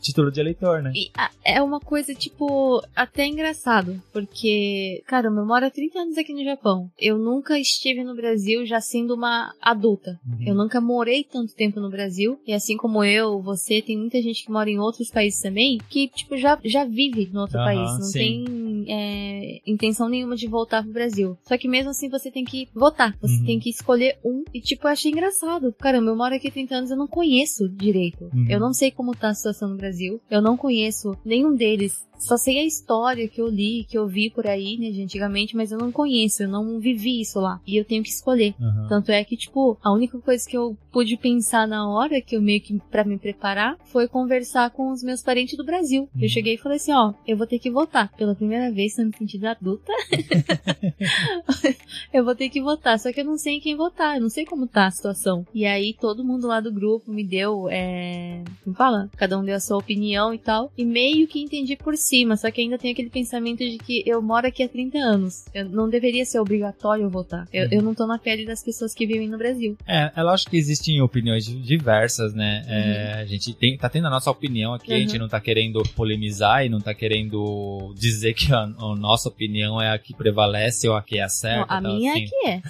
título 0.00 0.30
de- 0.30 0.40
eleitor, 0.40 0.82
né? 0.82 0.92
E 0.94 1.10
a- 1.16 1.30
é 1.44 1.62
uma 1.62 1.80
coisa, 1.80 2.14
tipo, 2.14 2.82
até 2.94 3.26
engraçado. 3.26 4.00
Porque, 4.12 5.02
caramba, 5.06 5.40
eu 5.40 5.46
moro 5.46 5.64
há 5.66 5.70
30 5.70 6.00
anos 6.00 6.18
aqui 6.18 6.34
no 6.34 6.44
Japão. 6.44 6.90
Eu 6.98 7.16
nunca 7.18 7.58
estive 7.58 8.04
no 8.04 8.14
Brasil 8.14 8.66
já 8.66 8.80
sendo 8.80 9.14
uma 9.14 9.54
adulta. 9.60 10.18
Uhum. 10.26 10.46
Eu 10.48 10.54
nunca 10.54 10.80
morei 10.80 11.24
tanto 11.24 11.54
tempo 11.54 11.80
no 11.80 11.88
Brasil. 11.90 12.38
E 12.46 12.52
assim 12.52 12.76
como 12.76 13.02
eu, 13.02 13.40
você, 13.40 13.80
tem 13.80 13.96
muita 13.96 14.20
gente 14.20 14.44
que 14.44 14.52
mora 14.52 14.68
em 14.68 14.78
outros 14.78 15.10
países 15.10 15.40
também, 15.40 15.78
que, 15.88 16.08
tipo, 16.08 16.36
já, 16.36 16.58
já 16.64 16.84
vive 16.84 17.30
no 17.32 17.40
outro 17.40 17.56
país. 17.58 17.80
Não 17.80 18.02
sim. 18.02 18.12
tem 18.18 18.44
tem 18.44 18.84
é, 18.88 19.60
intenção 19.66 20.08
nenhuma 20.08 20.33
de 20.34 20.46
voltar 20.46 20.82
pro 20.82 20.92
Brasil. 20.92 21.36
Só 21.42 21.56
que 21.56 21.68
mesmo 21.68 21.90
assim 21.90 22.08
você 22.08 22.30
tem 22.30 22.44
que 22.44 22.68
votar. 22.74 23.16
Você 23.20 23.38
Uhum. 23.40 23.44
tem 23.46 23.58
que 23.60 23.70
escolher 23.70 24.18
um. 24.24 24.44
E 24.52 24.60
tipo, 24.60 24.86
eu 24.86 24.90
achei 24.92 25.10
engraçado. 25.10 25.72
Caramba, 25.78 26.10
eu 26.10 26.16
moro 26.16 26.34
aqui 26.34 26.48
há 26.48 26.52
30 26.52 26.74
anos, 26.76 26.90
eu 26.90 26.96
não 26.96 27.06
conheço 27.08 27.68
direito. 27.68 28.24
Uhum. 28.34 28.46
Eu 28.48 28.60
não 28.60 28.72
sei 28.72 28.90
como 28.90 29.14
tá 29.14 29.28
a 29.28 29.34
situação 29.34 29.68
no 29.70 29.76
Brasil. 29.76 30.20
Eu 30.30 30.40
não 30.42 30.56
conheço 30.56 31.12
nenhum 31.24 31.54
deles. 31.54 32.06
Só 32.16 32.36
sei 32.36 32.58
a 32.60 32.64
história 32.64 33.28
que 33.28 33.40
eu 33.40 33.48
li, 33.48 33.84
que 33.88 33.98
eu 33.98 34.06
vi 34.06 34.30
por 34.30 34.46
aí, 34.46 34.78
né, 34.78 34.90
de 34.90 35.02
antigamente, 35.02 35.56
mas 35.56 35.72
eu 35.72 35.78
não 35.78 35.90
conheço, 35.92 36.44
eu 36.44 36.48
não 36.48 36.78
vivi 36.78 37.20
isso 37.20 37.38
lá. 37.40 37.60
E 37.66 37.76
eu 37.76 37.84
tenho 37.84 38.02
que 38.02 38.08
escolher. 38.08 38.54
Aham. 38.58 38.86
Tanto 38.88 39.10
é 39.10 39.22
que, 39.24 39.36
tipo, 39.36 39.76
a 39.82 39.92
única 39.92 40.18
coisa 40.20 40.48
que 40.48 40.56
eu 40.56 40.76
pude 40.92 41.16
pensar 41.18 41.66
na 41.66 41.86
hora, 41.90 42.20
que 42.22 42.36
eu 42.36 42.40
meio 42.40 42.60
que, 42.62 42.78
pra 42.90 43.04
me 43.04 43.18
preparar, 43.18 43.76
foi 43.86 44.08
conversar 44.08 44.70
com 44.70 44.90
os 44.92 45.02
meus 45.02 45.22
parentes 45.22 45.56
do 45.56 45.64
Brasil. 45.64 46.02
Uhum. 46.14 46.22
Eu 46.22 46.28
cheguei 46.28 46.54
e 46.54 46.58
falei 46.58 46.76
assim, 46.76 46.92
ó, 46.92 47.12
eu 47.26 47.36
vou 47.36 47.46
ter 47.48 47.58
que 47.58 47.70
votar. 47.70 48.10
Pela 48.16 48.34
primeira 48.34 48.70
vez, 48.72 48.94
tô 48.94 49.02
me 49.04 49.14
sentindo 49.18 49.46
adulta. 49.46 49.92
eu 52.12 52.24
vou 52.24 52.34
ter 52.34 52.48
que 52.48 52.60
votar, 52.60 52.98
só 52.98 53.12
que 53.12 53.20
eu 53.20 53.24
não 53.24 53.36
sei 53.38 53.54
em 53.54 53.60
quem 53.60 53.76
votar, 53.76 54.16
eu 54.16 54.20
não 54.22 54.28
sei 54.30 54.44
como 54.44 54.66
tá 54.66 54.86
a 54.86 54.90
situação. 54.90 55.46
E 55.54 55.64
aí, 55.66 55.94
todo 55.98 56.24
mundo 56.24 56.46
lá 56.46 56.60
do 56.60 56.72
grupo 56.72 57.10
me 57.10 57.24
deu, 57.24 57.68
é... 57.70 58.42
Como 58.62 58.74
fala? 58.76 59.08
Cada 59.16 59.38
um 59.38 59.44
deu 59.44 59.54
a 59.56 59.60
sua 59.60 59.78
opinião 59.78 60.32
e 60.32 60.38
tal. 60.38 60.72
E 60.76 60.84
meio 60.84 61.26
que 61.26 61.40
entendi 61.40 61.76
por 61.76 61.96
cima, 61.96 62.36
só 62.36 62.50
que 62.50 62.60
ainda 62.60 62.78
tem 62.78 62.92
aquele 62.92 63.10
pensamento 63.10 63.58
de 63.58 63.78
que 63.78 64.02
eu 64.06 64.20
moro 64.22 64.46
aqui 64.46 64.62
há 64.62 64.68
30 64.68 64.98
anos. 64.98 65.44
Eu 65.54 65.68
não 65.68 65.88
deveria 65.88 66.24
ser 66.24 66.38
obrigatório 66.40 67.08
votar. 67.08 67.48
Eu, 67.52 67.64
Uhum. 67.64 67.68
eu 67.72 67.82
não 67.82 67.94
tô 67.94 68.06
na 68.06 68.18
pele 68.18 68.44
das 68.44 68.62
pessoas 68.62 68.92
que 68.94 69.06
vivem 69.06 69.28
no 69.28 69.38
Brasil. 69.38 69.76
É, 69.86 70.12
é 70.14 70.22
lógico 70.22 70.50
que 70.50 70.56
existem 70.56 71.00
opiniões 71.00 71.44
di- 71.46 71.58
diversas, 71.60 72.34
né? 72.34 72.62
É, 72.68 73.12
a 73.20 73.24
gente 73.24 73.52
tem, 73.54 73.76
tá 73.76 73.88
tendo 73.88 74.06
a 74.06 74.10
nossa 74.10 74.30
opinião 74.30 74.74
aqui, 74.74 74.92
a 74.92 74.98
gente 74.98 75.14
Uhum. 75.14 75.20
não 75.20 75.28
tá 75.28 75.40
querendo 75.40 75.82
polemizar 75.94 76.64
e 76.64 76.68
não 76.68 76.80
tá 76.80 76.94
querendo 76.94 77.94
dizer 77.96 78.34
que 78.34 78.52
a, 78.52 78.60
a 78.62 78.96
nossa 78.96 79.28
opinião 79.28 79.80
é 79.80 79.90
a 79.90 79.98
que 80.04 80.14
prevalece 80.14 80.86
ou 80.88 80.94
a 80.94 81.02
que 81.02 81.18
é 81.18 81.22
a 81.22 81.28
certa. 81.28 81.56
Não, 81.58 81.78
a 81.78 81.82
tal, 81.82 81.94
minha 81.94 82.12
assim. 82.12 82.22
é 82.22 82.28
que 82.28 82.46
é. 82.46 82.62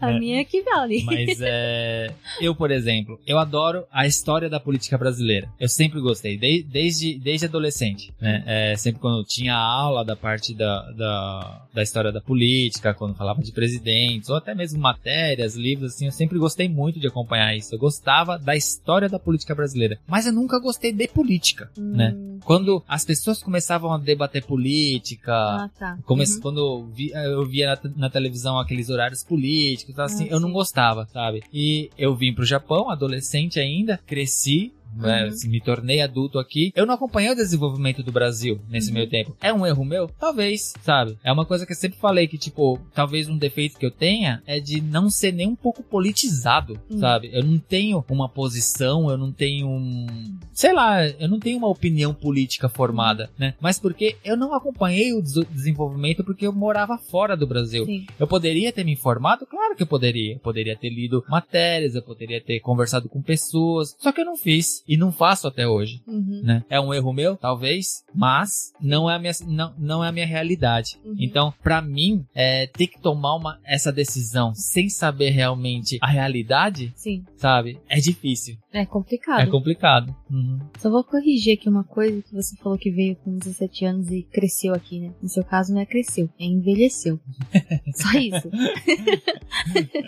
a 0.00 0.10
É. 0.12 0.18
minha 0.18 0.40
é 0.40 0.44
que 0.44 0.62
vale. 0.62 1.02
Mas 1.04 1.38
é. 1.40 2.10
Eu, 2.40 2.54
por 2.54 2.70
exemplo, 2.70 3.18
eu 3.26 3.38
adoro 3.38 3.84
a 3.90 4.06
história 4.06 4.48
da 4.48 4.60
política 4.60 4.96
brasileira. 4.96 5.48
Eu 5.58 5.68
sempre 5.68 6.00
gostei, 6.00 6.36
de- 6.36 6.62
desde, 6.62 7.18
desde 7.18 7.46
adolescente. 7.46 8.12
Né? 8.20 8.42
É, 8.46 8.76
sempre 8.76 9.00
quando 9.00 9.24
tinha 9.24 9.54
aula 9.54 10.04
da 10.04 10.14
parte 10.16 10.54
da, 10.54 10.90
da, 10.92 11.62
da 11.74 11.82
história 11.82 12.12
da 12.12 12.20
política, 12.20 12.94
quando 12.94 13.14
falava 13.16 13.42
de 13.42 13.52
presidentes, 13.52 14.28
ou 14.30 14.36
até 14.36 14.54
mesmo 14.54 14.80
matérias, 14.80 15.56
livros, 15.56 15.94
assim, 15.94 16.06
eu 16.06 16.12
sempre 16.12 16.38
gostei 16.38 16.68
muito 16.68 17.00
de 17.00 17.06
acompanhar 17.06 17.54
isso. 17.56 17.74
Eu 17.74 17.78
gostava 17.78 18.38
da 18.38 18.54
história 18.54 19.08
da 19.08 19.18
política 19.18 19.54
brasileira. 19.54 19.98
Mas 20.06 20.26
eu 20.26 20.32
nunca 20.32 20.58
gostei 20.58 20.92
de 20.92 21.08
política, 21.08 21.70
né? 21.76 22.12
Hum, 22.16 22.38
Quando 22.44 22.82
as 22.86 23.04
pessoas 23.04 23.42
começavam 23.42 23.92
a 23.92 23.98
debater 23.98 24.44
política, 24.44 25.32
Ah, 25.64 25.70
tá. 25.78 25.98
Come- 26.04 26.24
Uhum. 26.24 26.40
Quando 26.40 26.58
eu, 26.60 26.86
vi- 26.92 27.12
eu 27.12 27.44
via 27.46 27.68
na, 27.82 27.90
na 27.96 28.10
televisão 28.10 28.58
aqueles 28.58 28.88
horários 28.90 29.22
políticos, 29.24 29.94
tal, 29.94 30.06
assim, 30.06 30.24
Ah, 30.24 30.32
eu 30.32 30.40
não 30.40 30.52
gostava, 30.52 31.06
sabe? 31.12 31.42
E 31.52 31.90
eu 31.98 32.14
vim 32.14 32.32
pro 32.34 32.44
Japão, 32.44 32.90
adolescente 32.90 33.58
ainda, 33.60 33.98
cresci. 34.06 34.72
Né, 34.96 35.22
Uhum. 35.24 35.28
assim, 35.28 35.48
me 35.48 35.60
tornei 35.60 36.00
adulto 36.00 36.38
aqui. 36.38 36.72
Eu 36.74 36.86
não 36.86 36.94
acompanhei 36.94 37.30
o 37.30 37.34
desenvolvimento 37.36 38.02
do 38.02 38.12
Brasil 38.12 38.60
nesse 38.68 38.88
Uhum. 38.88 38.94
meio 38.94 39.08
tempo. 39.08 39.36
É 39.40 39.52
um 39.52 39.66
erro 39.66 39.84
meu? 39.84 40.08
Talvez, 40.18 40.72
sabe? 40.82 41.16
É 41.22 41.30
uma 41.32 41.44
coisa 41.44 41.64
que 41.66 41.72
eu 41.72 41.76
sempre 41.76 41.98
falei 41.98 42.26
que, 42.26 42.38
tipo, 42.38 42.78
talvez 42.94 43.28
um 43.28 43.36
defeito 43.38 43.78
que 43.78 43.86
eu 43.86 43.90
tenha 43.90 44.42
é 44.46 44.58
de 44.60 44.80
não 44.80 45.08
ser 45.10 45.32
nem 45.32 45.48
um 45.48 45.56
pouco 45.56 45.82
politizado, 45.82 46.78
Hum. 46.90 46.98
sabe? 46.98 47.30
Eu 47.32 47.44
não 47.44 47.58
tenho 47.58 48.04
uma 48.08 48.28
posição, 48.28 49.10
eu 49.10 49.18
não 49.18 49.32
tenho 49.32 49.66
um. 49.68 50.06
Sei 50.52 50.72
lá, 50.72 51.06
eu 51.06 51.28
não 51.28 51.38
tenho 51.38 51.58
uma 51.58 51.68
opinião 51.68 52.14
política 52.14 52.68
formada, 52.68 53.28
né? 53.38 53.54
Mas 53.60 53.78
porque 53.78 54.16
eu 54.24 54.36
não 54.36 54.54
acompanhei 54.54 55.12
o 55.12 55.20
des- 55.22 55.46
desenvolvimento 55.50 56.24
porque 56.24 56.46
eu 56.46 56.52
morava 56.52 56.96
fora 56.98 57.36
do 57.36 57.46
Brasil. 57.46 57.84
Sim. 57.84 58.06
Eu 58.18 58.26
poderia 58.26 58.72
ter 58.72 58.84
me 58.84 58.92
informado? 58.92 59.46
Claro 59.46 59.74
que 59.76 59.82
eu 59.82 59.86
poderia. 59.86 60.34
Eu 60.34 60.38
poderia 60.40 60.76
ter 60.76 60.88
lido 60.90 61.24
matérias, 61.28 61.94
eu 61.94 62.02
poderia 62.02 62.40
ter 62.40 62.60
conversado 62.60 63.08
com 63.08 63.20
pessoas. 63.20 63.94
Só 63.98 64.12
que 64.12 64.20
eu 64.20 64.24
não 64.24 64.36
fiz. 64.36 64.82
E 64.86 64.96
não 64.96 65.10
faço 65.10 65.46
até 65.48 65.66
hoje. 65.66 66.02
Uhum. 66.06 66.42
Né? 66.42 66.64
É 66.68 66.80
um 66.80 66.92
erro 66.92 67.12
meu, 67.12 67.36
talvez, 67.36 68.04
mas 68.14 68.72
não 68.80 69.10
é 69.10 69.14
a 69.14 69.18
minha, 69.18 69.32
não, 69.46 69.74
não 69.78 70.04
é 70.04 70.08
a 70.08 70.12
minha 70.12 70.26
realidade. 70.26 70.98
Uhum. 71.04 71.16
Então, 71.18 71.52
pra 71.62 71.80
mim, 71.82 72.24
é, 72.34 72.66
ter 72.66 72.86
que 72.86 73.00
tomar 73.00 73.34
uma, 73.34 73.58
essa 73.64 73.92
decisão 73.92 74.54
sem 74.54 74.88
saber 74.88 75.30
realmente 75.30 75.98
a 76.00 76.06
realidade, 76.06 76.92
Sim. 76.94 77.24
sabe? 77.36 77.80
É 77.88 77.98
difícil. 77.98 78.56
É 78.72 78.84
complicado. 78.84 79.40
É 79.40 79.46
complicado. 79.46 80.14
Uhum. 80.30 80.58
Só 80.78 80.90
vou 80.90 81.02
corrigir 81.02 81.54
aqui 81.54 81.68
uma 81.68 81.84
coisa 81.84 82.22
que 82.22 82.34
você 82.34 82.54
falou 82.56 82.78
que 82.78 82.90
veio 82.90 83.16
com 83.16 83.38
17 83.38 83.84
anos 83.86 84.10
e 84.10 84.22
cresceu 84.22 84.74
aqui, 84.74 85.00
né? 85.00 85.14
No 85.22 85.28
seu 85.28 85.42
caso 85.42 85.72
não 85.72 85.80
é 85.80 85.86
cresceu, 85.86 86.28
é 86.38 86.44
envelheceu. 86.44 87.18
Só 87.94 88.18
isso. 88.18 88.50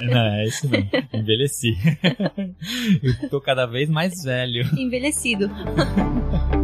Não, 0.06 0.20
é 0.20 0.44
isso 0.44 0.68
não. 0.68 1.20
Envelheci. 1.20 1.74
eu 3.02 3.30
tô 3.30 3.40
cada 3.40 3.66
vez 3.66 3.88
mais 3.88 4.22
velho. 4.22 4.67
Envelhecido. 4.76 5.50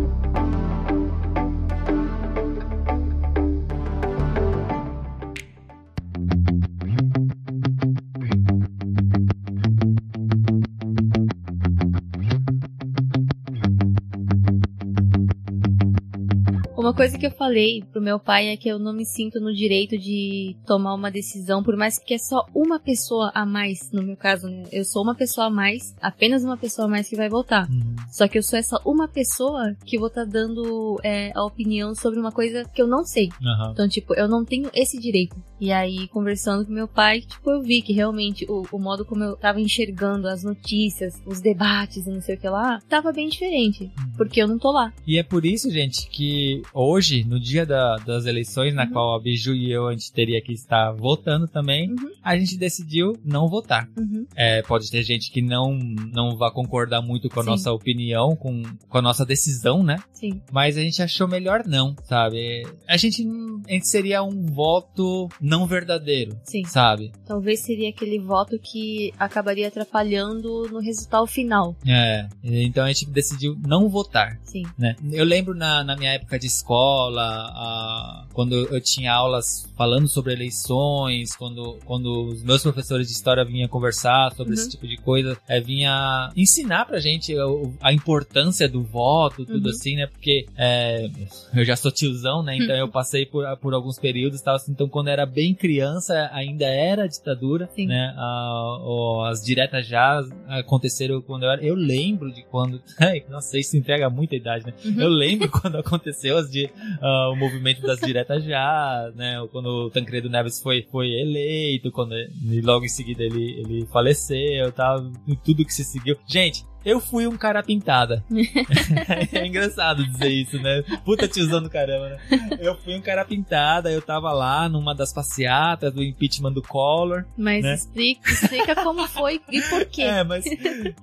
Uma 16.84 16.92
coisa 16.92 17.16
que 17.16 17.24
eu 17.24 17.30
falei 17.30 17.82
pro 17.90 18.02
meu 18.02 18.20
pai 18.20 18.48
é 18.48 18.58
que 18.58 18.68
eu 18.68 18.78
não 18.78 18.92
me 18.92 19.06
sinto 19.06 19.40
no 19.40 19.54
direito 19.54 19.96
de 19.96 20.54
tomar 20.66 20.92
uma 20.92 21.10
decisão, 21.10 21.62
por 21.62 21.78
mais 21.78 21.98
que 21.98 22.12
é 22.12 22.18
só 22.18 22.44
uma 22.54 22.78
pessoa 22.78 23.32
a 23.34 23.46
mais, 23.46 23.90
no 23.90 24.02
meu 24.02 24.18
caso, 24.18 24.48
né? 24.48 24.64
Eu 24.70 24.84
sou 24.84 25.02
uma 25.02 25.14
pessoa 25.14 25.46
a 25.46 25.50
mais, 25.50 25.96
apenas 25.98 26.44
uma 26.44 26.58
pessoa 26.58 26.86
a 26.86 26.90
mais 26.90 27.08
que 27.08 27.16
vai 27.16 27.30
votar. 27.30 27.66
Uhum. 27.70 27.96
Só 28.12 28.28
que 28.28 28.36
eu 28.36 28.42
sou 28.42 28.58
essa 28.58 28.78
uma 28.84 29.08
pessoa 29.08 29.74
que 29.82 29.96
vou 29.96 30.08
estar 30.08 30.26
dando 30.26 31.00
é, 31.02 31.32
a 31.34 31.42
opinião 31.42 31.94
sobre 31.94 32.20
uma 32.20 32.30
coisa 32.30 32.64
que 32.64 32.82
eu 32.82 32.86
não 32.86 33.02
sei. 33.02 33.30
Aham. 33.42 33.70
Então, 33.72 33.88
tipo, 33.88 34.12
eu 34.14 34.28
não 34.28 34.44
tenho 34.44 34.68
esse 34.74 35.00
direito. 35.00 35.34
E 35.58 35.72
aí, 35.72 36.06
conversando 36.08 36.66
com 36.66 36.72
meu 36.72 36.86
pai, 36.86 37.22
tipo, 37.22 37.50
eu 37.50 37.62
vi 37.62 37.80
que 37.80 37.94
realmente 37.94 38.44
o, 38.46 38.66
o 38.70 38.78
modo 38.78 39.06
como 39.06 39.24
eu 39.24 39.36
tava 39.36 39.58
enxergando 39.58 40.28
as 40.28 40.44
notícias, 40.44 41.14
os 41.24 41.40
debates 41.40 42.06
e 42.06 42.10
não 42.10 42.20
sei 42.20 42.34
o 42.34 42.38
que 42.38 42.46
lá, 42.46 42.78
tava 42.90 43.10
bem 43.10 43.30
diferente. 43.30 43.90
Porque 44.18 44.42
eu 44.42 44.46
não 44.46 44.58
tô 44.58 44.70
lá. 44.70 44.92
E 45.06 45.18
é 45.18 45.22
por 45.22 45.46
isso, 45.46 45.70
gente, 45.70 46.10
que 46.10 46.60
hoje, 46.74 47.24
no 47.24 47.38
dia 47.40 47.64
da- 47.64 47.96
das 47.96 48.26
eleições, 48.26 48.74
na 48.74 48.84
Uhum. 48.84 48.90
qual 48.90 49.14
a 49.16 49.20
Biju 49.20 49.54
e 49.54 49.70
eu 49.70 49.86
a 49.88 49.92
gente 49.92 50.12
teria 50.12 50.42
que 50.42 50.52
estar 50.52 50.92
votando 50.92 51.46
também, 51.46 51.90
Uhum. 51.90 52.10
a 52.22 52.36
gente 52.36 52.58
decidiu 52.58 53.12
não 53.24 53.48
votar. 53.48 53.88
Uhum. 53.96 54.26
É, 54.36 54.60
pode 54.62 54.90
ter 54.90 55.02
gente 55.02 55.30
que 55.30 55.40
não, 55.40 55.72
não 56.12 56.36
vai 56.36 56.50
concordar 56.50 57.00
muito 57.00 57.28
com 57.30 57.40
a 57.40 57.44
Sim. 57.44 57.50
nossa 57.50 57.72
opinião, 57.72 58.34
com, 58.34 58.62
com 58.88 58.98
a 58.98 59.02
nossa 59.02 59.24
decisão, 59.24 59.82
né? 59.82 59.96
Sim. 60.12 60.40
Mas 60.52 60.76
a 60.76 60.80
gente 60.82 61.00
achou 61.00 61.28
melhor 61.28 61.62
não, 61.66 61.94
sabe? 62.04 62.66
A 62.88 62.96
gente, 62.96 63.24
a 63.68 63.72
gente 63.72 63.86
seria 63.88 64.22
um 64.22 64.46
voto 64.46 65.28
não 65.40 65.66
verdadeiro, 65.66 66.36
Sim. 66.44 66.64
sabe? 66.64 67.12
Talvez 67.24 67.60
seria 67.60 67.88
aquele 67.90 68.18
voto 68.18 68.58
que 68.58 69.12
acabaria 69.18 69.68
atrapalhando 69.68 70.68
no 70.72 70.80
resultado 70.80 71.26
final. 71.26 71.76
É, 71.86 72.26
então 72.42 72.84
a 72.84 72.88
gente 72.88 73.06
decidiu 73.10 73.56
não 73.66 73.88
votar. 73.88 74.38
Sim. 74.42 74.64
né? 74.78 74.96
Eu 75.12 75.24
lembro 75.24 75.54
na, 75.54 75.84
na 75.84 75.96
minha 75.96 76.12
época 76.12 76.38
de 76.38 76.46
escola, 76.46 76.63
a- 76.72 78.26
quando 78.32 78.54
eu 78.54 78.80
tinha 78.80 79.12
aulas 79.12 79.68
falando 79.76 80.08
sobre 80.08 80.32
eleições, 80.32 81.34
quando, 81.36 81.78
quando 81.84 82.28
os 82.28 82.42
meus 82.42 82.62
professores 82.62 83.06
de 83.08 83.12
história 83.12 83.44
vinham 83.44 83.68
conversar 83.68 84.32
sobre 84.34 84.54
Uhum. 84.54 84.60
esse 84.60 84.70
tipo 84.70 84.86
de 84.86 84.96
coisa, 84.96 85.36
é, 85.48 85.60
vinha 85.60 86.30
ensinar 86.36 86.84
pra 86.86 86.98
gente 87.00 87.36
o- 87.38 87.72
a 87.80 87.92
importância 87.92 88.68
do 88.68 88.82
voto, 88.82 89.44
tudo 89.44 89.66
Uhum. 89.66 89.70
assim, 89.70 89.96
né? 89.96 90.06
Porque 90.06 90.46
é, 90.56 91.08
eu 91.54 91.64
já 91.64 91.76
sou 91.76 91.90
tiozão, 91.90 92.42
né? 92.42 92.56
Então 92.56 92.74
eu 92.76 92.88
passei 92.90 93.26
por, 93.26 93.44
por 93.58 93.74
alguns 93.74 93.98
períodos 93.98 94.40
e 94.40 94.44
tal, 94.44 94.56
assim, 94.56 94.72
então 94.72 94.88
quando 94.88 95.08
eu 95.08 95.12
era 95.12 95.26
bem 95.26 95.54
criança 95.54 96.28
ainda 96.32 96.64
era 96.66 97.06
ditadura, 97.08 97.68
Sim. 97.74 97.86
né? 97.86 98.14
A- 98.16 99.28
as 99.30 99.42
diretas 99.44 99.86
já 99.86 100.22
aconteceram 100.48 101.20
quando 101.20 101.44
eu 101.44 101.50
era. 101.50 101.62
Eu 101.64 101.74
lembro 101.74 102.32
de 102.32 102.42
quando. 102.44 102.80
Ai, 103.00 103.22
nossa, 103.28 103.58
isso 103.58 103.76
entrega 103.76 104.08
muita 104.10 104.34
idade, 104.36 104.66
né? 104.66 104.72
Uhum. 104.84 105.00
Eu 105.00 105.08
lembro 105.08 105.48
quando 105.50 105.76
aconteceu 105.76 106.36
as 106.38 106.50
di- 106.54 106.70
ah, 107.02 107.30
o 107.32 107.36
movimento 107.36 107.82
das 107.82 107.98
diretas 108.00 108.44
já, 108.44 109.10
né? 109.14 109.36
Quando 109.50 109.66
o 109.66 109.90
Tancredo 109.90 110.30
Neves 110.30 110.60
foi, 110.62 110.82
foi 110.90 111.08
eleito, 111.10 111.90
quando 111.90 112.14
ele- 112.14 112.60
logo 112.62 112.84
em 112.84 112.88
seguida 112.88 113.22
ele, 113.22 113.60
ele 113.60 113.86
faleceu 113.86 114.70
tal, 114.72 115.10
e 115.26 115.36
tudo 115.36 115.64
que 115.64 115.74
se 115.74 115.84
seguiu. 115.84 116.16
Gente, 116.26 116.64
Eu 116.84 117.00
fui 117.00 117.26
um 117.26 117.36
cara 117.36 117.62
pintada. 117.62 118.22
é 119.32 119.46
engraçado 119.46 120.04
dizer 120.06 120.28
isso, 120.28 120.58
né? 120.60 120.82
Puta 121.04 121.26
tiozão 121.26 121.62
do 121.62 121.70
caramba, 121.70 122.10
né? 122.10 122.58
Eu 122.60 122.76
fui 122.76 122.94
um 122.94 123.00
cara 123.00 123.24
pintada, 123.24 123.90
eu 123.90 124.02
tava 124.02 124.32
lá 124.32 124.68
numa 124.68 124.94
das 124.94 125.12
passeatas 125.12 125.92
do 125.92 126.02
impeachment 126.02 126.52
do 126.52 126.62
Collor. 126.62 127.24
Mas 127.36 127.62
né? 127.62 127.74
explica, 127.74 128.30
explica 128.30 128.74
como 128.76 129.06
foi 129.08 129.40
e 129.50 129.62
por 129.62 129.84
quê. 129.86 130.02
É, 130.02 130.24
mas 130.24 130.44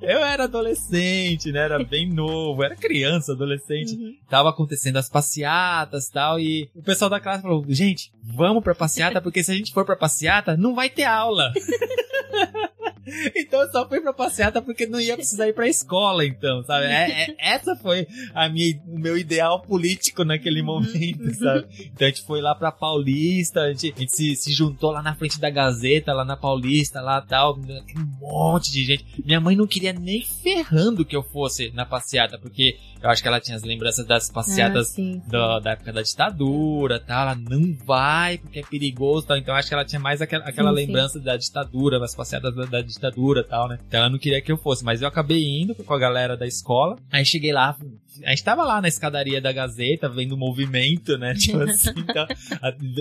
eu 0.02 0.24
era 0.24 0.44
adolescente, 0.44 1.52
né? 1.52 1.62
Era 1.62 1.84
bem 1.84 2.08
novo, 2.08 2.64
era 2.64 2.76
criança, 2.76 3.32
adolescente. 3.34 3.96
Uhum. 3.96 4.16
Tava 4.30 4.50
acontecendo 4.50 4.98
as 4.98 5.10
passeatas 5.10 6.08
e 6.08 6.12
tal, 6.12 6.40
e 6.40 6.70
o 6.76 6.84
pessoal 6.84 7.10
da 7.10 7.20
classe 7.20 7.42
falou: 7.42 7.66
gente, 7.68 8.12
vamos 8.24 8.64
pra 8.64 8.76
passeata, 8.76 9.22
porque 9.22 9.44
se 9.44 9.52
a 9.52 9.56
gente 9.56 9.74
for 9.74 9.86
pra 9.86 9.96
passeata, 9.96 10.56
não 10.56 10.76
vai 10.76 10.90
ter 10.90 11.04
aula. 11.04 11.52
Então 13.36 13.62
eu 13.62 13.72
só 13.72 13.88
fui 13.88 14.00
pra 14.00 14.14
passeata 14.14 14.62
porque 14.62 14.86
não 14.86 15.00
ia 15.00 15.16
precisar 15.16 15.48
ir 15.48 15.54
pra 15.54 15.68
escola, 15.68 16.26
então, 16.26 16.64
sabe? 16.64 16.86
É, 16.86 17.30
é- 17.30 17.36
essa 17.40 17.76
foi 17.76 18.08
a 18.34 18.48
minha, 18.48 18.80
o 18.88 19.00
meu 19.00 19.18
ideal 19.18 19.62
político 19.62 20.24
naquele 20.24 20.62
momento, 20.62 21.34
sabe? 21.36 21.66
Então 21.94 22.08
a 22.08 22.10
gente 22.12 22.22
foi 22.24 22.42
lá 22.42 22.54
pra 22.54 22.72
Paulista, 22.72 23.62
a 23.62 23.74
gente, 23.74 23.94
a 23.96 24.00
gente 24.00 24.16
se, 24.16 24.36
se 24.36 24.54
juntou 24.54 24.92
lá 24.92 25.02
na 25.02 25.16
frente 25.16 25.40
da 25.40 25.50
Gazeta, 25.50 26.14
lá 26.14 26.24
na 26.24 26.38
Paulista, 26.38 27.02
lá 27.02 27.22
tal, 27.22 27.54
aquele 27.60 28.06
monte 28.20 28.72
de 28.72 28.84
gente. 28.86 29.06
Minha 29.26 29.40
mãe 29.42 29.56
não 29.56 29.66
queria 29.68 29.94
nem 29.94 30.24
ferrando 30.24 31.04
que 31.06 31.16
eu 31.16 31.24
fosse 31.24 31.72
na 31.74 31.86
passeata, 31.86 32.38
porque 32.38 32.78
eu 33.02 33.10
acho 33.10 33.22
que 33.22 33.28
ela 33.28 33.40
tinha 33.40 33.58
as 33.58 33.64
lembranças 33.64 34.06
das 34.06 34.30
Ah, 34.30 34.34
passeatas 34.34 34.90
sim. 34.90 35.22
da, 35.28 35.60
da 35.60 35.72
época 35.72 35.92
da 35.92 36.02
ditadura, 36.04 37.00
tá? 37.00 37.22
Ela 37.22 37.36
não 37.36 37.76
vai 37.84 38.38
porque 38.38 38.60
é 38.60 38.64
perigoso, 38.64 39.26
tal. 39.28 39.38
Então 39.38 39.56
acho 39.56 39.68
que 39.68 39.74
ela 39.74 39.86
tinha 39.86 40.00
mais 40.00 40.22
aquela, 40.22 40.46
aquela 40.46 40.70
Sim, 40.72 40.76
sim. 40.78 40.86
lembrança 40.86 41.20
da 41.20 41.36
ditadura, 41.36 42.00
das 42.00 42.14
passeadas 42.16 42.54
da, 42.56 42.66
da 42.72 42.82
ditadura, 42.82 43.44
tal, 43.44 43.68
né? 43.68 43.78
Então 43.88 44.00
ela 44.00 44.10
não 44.10 44.18
queria 44.18 44.42
que 44.42 44.52
eu 44.52 44.58
fosse, 44.58 44.84
mas 44.84 45.02
eu 45.02 45.08
acabei 45.08 45.62
indo 45.62 45.76
com 45.76 45.94
a 45.94 46.00
galera 46.00 46.36
da 46.36 46.48
escola. 46.48 46.98
Aí 47.12 47.26
cheguei 47.26 47.52
lá, 47.52 47.78
a 48.24 48.30
gente 48.32 48.44
tava 48.44 48.64
lá 48.64 48.82
na 48.82 48.88
escadaria 48.88 49.42
da 49.42 49.52
Gazeta, 49.52 50.10
vendo 50.10 50.34
o 50.34 50.38
movimento, 50.38 51.18
né? 51.18 51.34
Tipo 51.34 51.62
assim, 51.64 51.90
então, 51.98 52.28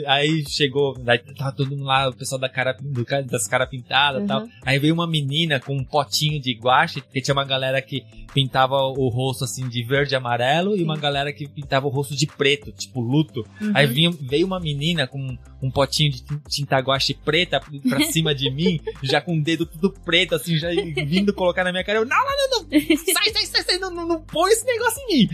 aí 0.06 0.44
chegou, 0.48 0.96
aí 1.06 1.18
tava 1.18 1.52
todo 1.52 1.70
mundo 1.70 1.84
lá, 1.84 2.08
o 2.08 2.12
pessoal 2.14 2.40
da 2.40 2.48
cara, 2.48 2.76
do 2.80 3.04
das 3.26 3.46
caras 3.46 3.68
pintadas 3.68 4.22
e 4.22 4.26
tal. 4.26 4.42
Uhum. 4.42 4.50
Aí 4.64 4.78
veio 4.78 4.94
uma 4.94 5.06
menina 5.06 5.58
com 5.58 5.76
um 5.76 5.84
potinho 5.84 6.40
de 6.40 6.52
guache, 6.54 7.00
porque 7.00 7.20
tinha 7.20 7.34
uma 7.34 7.44
galera 7.44 7.80
que 7.82 8.04
pintava 8.32 8.76
o 8.76 9.08
rosto 9.08 9.44
assim 9.44 9.68
de 9.68 9.82
verde 9.82 10.14
e 10.14 10.16
amarelo 10.16 10.76
e 10.76 10.84
uma 10.84 10.96
galera 10.96 11.32
que 11.32 11.48
pintava 11.48 11.86
o 11.86 11.90
rosto 11.90 12.14
de 12.14 12.26
preto, 12.26 12.70
tipo 12.72 13.00
luto. 13.00 13.44
Uhum. 13.60 13.72
Aí 13.74 13.86
vinha, 13.86 14.10
veio 14.20 14.46
uma 14.46 14.60
menina 14.60 15.06
com 15.06 15.36
um 15.60 15.70
potinho 15.70 16.12
de 16.12 16.22
tin- 16.22 16.40
tinta 16.48 16.78
guache 16.78 17.14
preta 17.14 17.60
pra 17.88 18.00
cima 18.10 18.34
de 18.34 18.50
mim, 18.50 18.80
já 19.02 19.20
com 19.20 19.36
o 19.36 19.42
dedo 19.42 19.66
tudo 19.66 19.90
preto, 19.90 20.34
assim, 20.36 20.56
já 20.56 20.68
vindo 20.70 21.34
colocar 21.34 21.64
na 21.64 21.72
minha 21.72 21.84
cara. 21.84 21.98
Eu, 21.98 22.04
não, 22.06 22.16
não, 22.16 22.50
não, 22.50 22.62
não, 22.62 22.80
sai, 23.14 23.32
sai, 23.32 23.46
sai, 23.46 23.62
sai, 23.62 23.78
não, 23.78 23.90
não, 23.90 24.06
não 24.06 24.20
põe 24.22 24.52
esse 24.52 24.64
negócio 24.64 24.99
mim. 25.06 25.28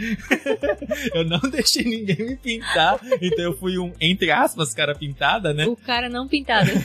eu 1.15 1.25
não 1.25 1.41
deixei 1.51 1.85
ninguém 1.85 2.17
me 2.17 2.37
pintar, 2.37 2.99
então 3.21 3.45
eu 3.45 3.57
fui 3.57 3.79
um, 3.79 3.93
entre 4.01 4.31
aspas, 4.31 4.75
cara 4.75 4.95
pintada, 4.95 5.53
né? 5.53 5.67
O 5.67 5.77
cara 5.77 6.09
não 6.09 6.27
pintado. 6.29 6.71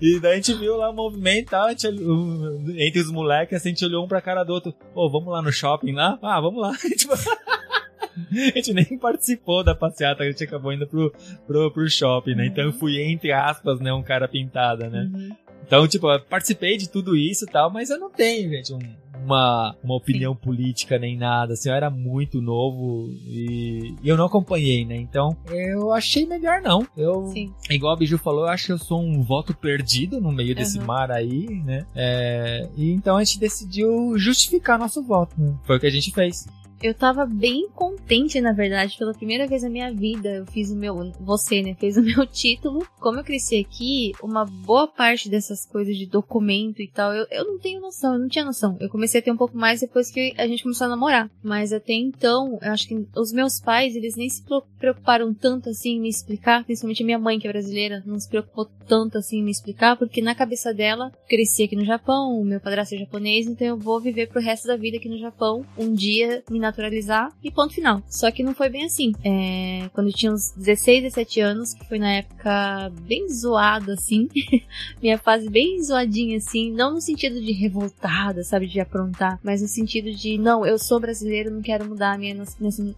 E 0.00 0.18
daí 0.20 0.32
a 0.32 0.36
gente 0.36 0.54
viu 0.54 0.76
lá 0.76 0.90
o 0.90 0.94
movimento 0.94 1.46
e 1.46 1.50
tal, 1.50 1.68
gente 1.70 1.86
entre 1.86 3.00
os 3.00 3.10
moleques, 3.10 3.56
assim, 3.56 3.68
a 3.70 3.72
gente 3.72 3.84
olhou 3.84 4.04
um 4.04 4.08
pra 4.08 4.20
cara 4.20 4.42
do 4.44 4.52
outro. 4.52 4.74
Ô, 4.94 5.08
vamos 5.08 5.32
lá 5.32 5.40
no 5.40 5.52
shopping 5.52 5.92
lá? 5.92 6.18
Ah, 6.22 6.40
vamos 6.40 6.60
lá. 6.60 6.72
Tipo, 6.96 7.14
a 7.14 8.56
gente 8.56 8.72
nem 8.72 8.98
participou 8.98 9.62
da 9.64 9.74
passeata, 9.74 10.22
a 10.22 10.26
gente 10.26 10.42
acabou 10.44 10.72
indo 10.72 10.86
pro, 10.86 11.12
pro, 11.46 11.70
pro 11.70 11.88
shopping, 11.88 12.34
né? 12.34 12.46
Então 12.46 12.64
eu 12.64 12.72
fui, 12.72 13.00
entre 13.00 13.32
aspas, 13.32 13.80
né, 13.80 13.92
um 13.92 14.02
cara 14.02 14.28
pintada, 14.28 14.88
né? 14.88 15.10
Uhum. 15.12 15.36
Então, 15.66 15.88
tipo, 15.88 16.10
eu 16.10 16.20
participei 16.20 16.76
de 16.76 16.88
tudo 16.88 17.16
isso 17.16 17.44
e 17.44 17.48
tal, 17.48 17.70
mas 17.72 17.88
eu 17.88 17.98
não 17.98 18.10
tenho, 18.10 18.50
gente, 18.50 18.72
um- 18.74 18.78
uma, 19.24 19.74
uma 19.82 19.94
opinião 19.94 20.34
política 20.34 20.98
nem 20.98 21.16
nada. 21.16 21.54
Assim, 21.54 21.68
eu 21.68 21.74
era 21.74 21.90
muito 21.90 22.40
novo 22.40 23.08
e, 23.26 23.94
e 24.02 24.08
eu 24.08 24.16
não 24.16 24.26
acompanhei, 24.26 24.84
né? 24.84 24.96
Então, 24.96 25.36
eu 25.50 25.92
achei 25.92 26.26
melhor 26.26 26.60
não. 26.60 26.86
Eu, 26.96 27.28
Sim. 27.32 27.52
igual 27.70 27.92
a 27.92 27.96
Biju 27.96 28.18
falou, 28.18 28.42
eu 28.44 28.48
acho 28.50 28.66
que 28.66 28.72
eu 28.72 28.78
sou 28.78 29.00
um 29.00 29.22
voto 29.22 29.54
perdido 29.54 30.20
no 30.20 30.32
meio 30.32 30.54
desse 30.54 30.78
Uhum. 30.78 30.86
mar 30.86 31.10
aí, 31.10 31.46
né? 31.64 31.86
É, 31.94 32.68
e 32.76 32.90
então 32.92 33.16
a 33.16 33.24
gente 33.24 33.38
decidiu 33.38 34.18
justificar 34.18 34.78
nosso 34.78 35.02
voto, 35.02 35.34
né? 35.38 35.54
Foi 35.64 35.76
o 35.76 35.80
que 35.80 35.86
a 35.86 35.90
gente 35.90 36.10
fez. 36.12 36.46
Eu 36.82 36.92
tava 36.92 37.24
bem 37.24 37.68
contente, 37.68 38.40
na 38.40 38.52
verdade, 38.52 38.98
pela 38.98 39.14
primeira 39.14 39.46
vez 39.46 39.62
na 39.62 39.70
minha 39.70 39.92
vida. 39.92 40.28
Eu 40.30 40.46
fiz 40.46 40.68
o 40.70 40.76
meu. 40.76 41.12
Você, 41.20 41.62
né? 41.62 41.76
Fez 41.78 41.96
o 41.96 42.02
meu 42.02 42.26
título. 42.26 42.84
Como 42.98 43.20
eu 43.20 43.24
cresci 43.24 43.56
aqui, 43.56 44.12
uma 44.20 44.44
boa 44.44 44.88
parte 44.88 45.28
dessas 45.28 45.64
coisas 45.64 45.96
de 45.96 46.06
documento 46.06 46.82
e 46.82 46.88
tal, 46.88 47.12
eu, 47.12 47.24
eu 47.30 47.44
não 47.44 47.58
tenho 47.58 47.80
noção, 47.80 48.14
eu 48.14 48.18
não 48.18 48.28
tinha 48.28 48.44
noção. 48.44 48.76
Eu 48.80 48.88
comecei 48.88 49.20
a 49.20 49.22
ter 49.22 49.30
um 49.30 49.36
pouco 49.36 49.56
mais 49.56 49.80
depois 49.80 50.10
que 50.10 50.34
a 50.36 50.46
gente 50.48 50.64
começou 50.64 50.86
a 50.86 50.90
namorar. 50.90 51.30
Mas 51.40 51.72
até 51.72 51.92
então, 51.92 52.58
eu 52.60 52.72
acho 52.72 52.88
que 52.88 53.06
os 53.16 53.32
meus 53.32 53.60
pais, 53.60 53.94
eles 53.94 54.16
nem 54.16 54.28
se 54.28 54.42
preocuparam 54.78 55.32
tanto 55.32 55.70
assim 55.70 55.92
em 55.92 56.00
me 56.00 56.08
explicar, 56.08 56.64
principalmente 56.64 57.02
a 57.02 57.06
minha 57.06 57.18
mãe, 57.18 57.38
que 57.38 57.46
é 57.46 57.52
brasileira, 57.52 58.02
não 58.04 58.18
se 58.18 58.28
preocupou 58.28 58.68
tanto 58.88 59.18
assim 59.18 59.38
em 59.38 59.44
me 59.44 59.52
explicar, 59.52 59.96
porque 59.96 60.20
na 60.20 60.34
cabeça 60.34 60.74
dela, 60.74 61.12
cresci 61.28 61.62
aqui 61.62 61.76
no 61.76 61.84
Japão, 61.84 62.40
o 62.40 62.44
meu 62.44 62.60
padrasto 62.60 62.94
é 62.96 62.98
japonês, 62.98 63.46
então 63.46 63.66
eu 63.66 63.76
vou 63.76 64.00
viver 64.00 64.28
pro 64.28 64.40
resto 64.40 64.66
da 64.66 64.76
vida 64.76 64.96
aqui 64.96 65.08
no 65.08 65.18
Japão, 65.18 65.64
um 65.78 65.92
dia 65.92 66.42
me 66.50 66.58
naturalizar 66.72 67.30
e 67.44 67.50
ponto 67.50 67.74
final. 67.74 68.02
Só 68.08 68.30
que 68.30 68.42
não 68.42 68.54
foi 68.54 68.70
bem 68.70 68.86
assim. 68.86 69.12
É, 69.22 69.88
quando 69.92 70.08
eu 70.08 70.12
tinha 70.12 70.32
uns 70.32 70.52
16, 70.56 71.02
17 71.02 71.40
anos, 71.40 71.74
que 71.74 71.86
foi 71.86 71.98
na 71.98 72.12
época 72.14 72.90
bem 73.02 73.28
zoada, 73.28 73.92
assim, 73.92 74.28
minha 75.00 75.18
fase 75.18 75.48
bem 75.48 75.82
zoadinha, 75.82 76.38
assim, 76.38 76.72
não 76.72 76.94
no 76.94 77.00
sentido 77.00 77.40
de 77.40 77.52
revoltada, 77.52 78.42
sabe, 78.42 78.66
de 78.66 78.80
aprontar, 78.80 79.38
mas 79.42 79.60
no 79.60 79.68
sentido 79.68 80.10
de, 80.10 80.38
não, 80.38 80.66
eu 80.66 80.78
sou 80.78 80.98
brasileiro, 80.98 81.50
não 81.50 81.60
quero 81.60 81.84
mudar 81.84 82.12
a 82.12 82.18
minha 82.18 82.36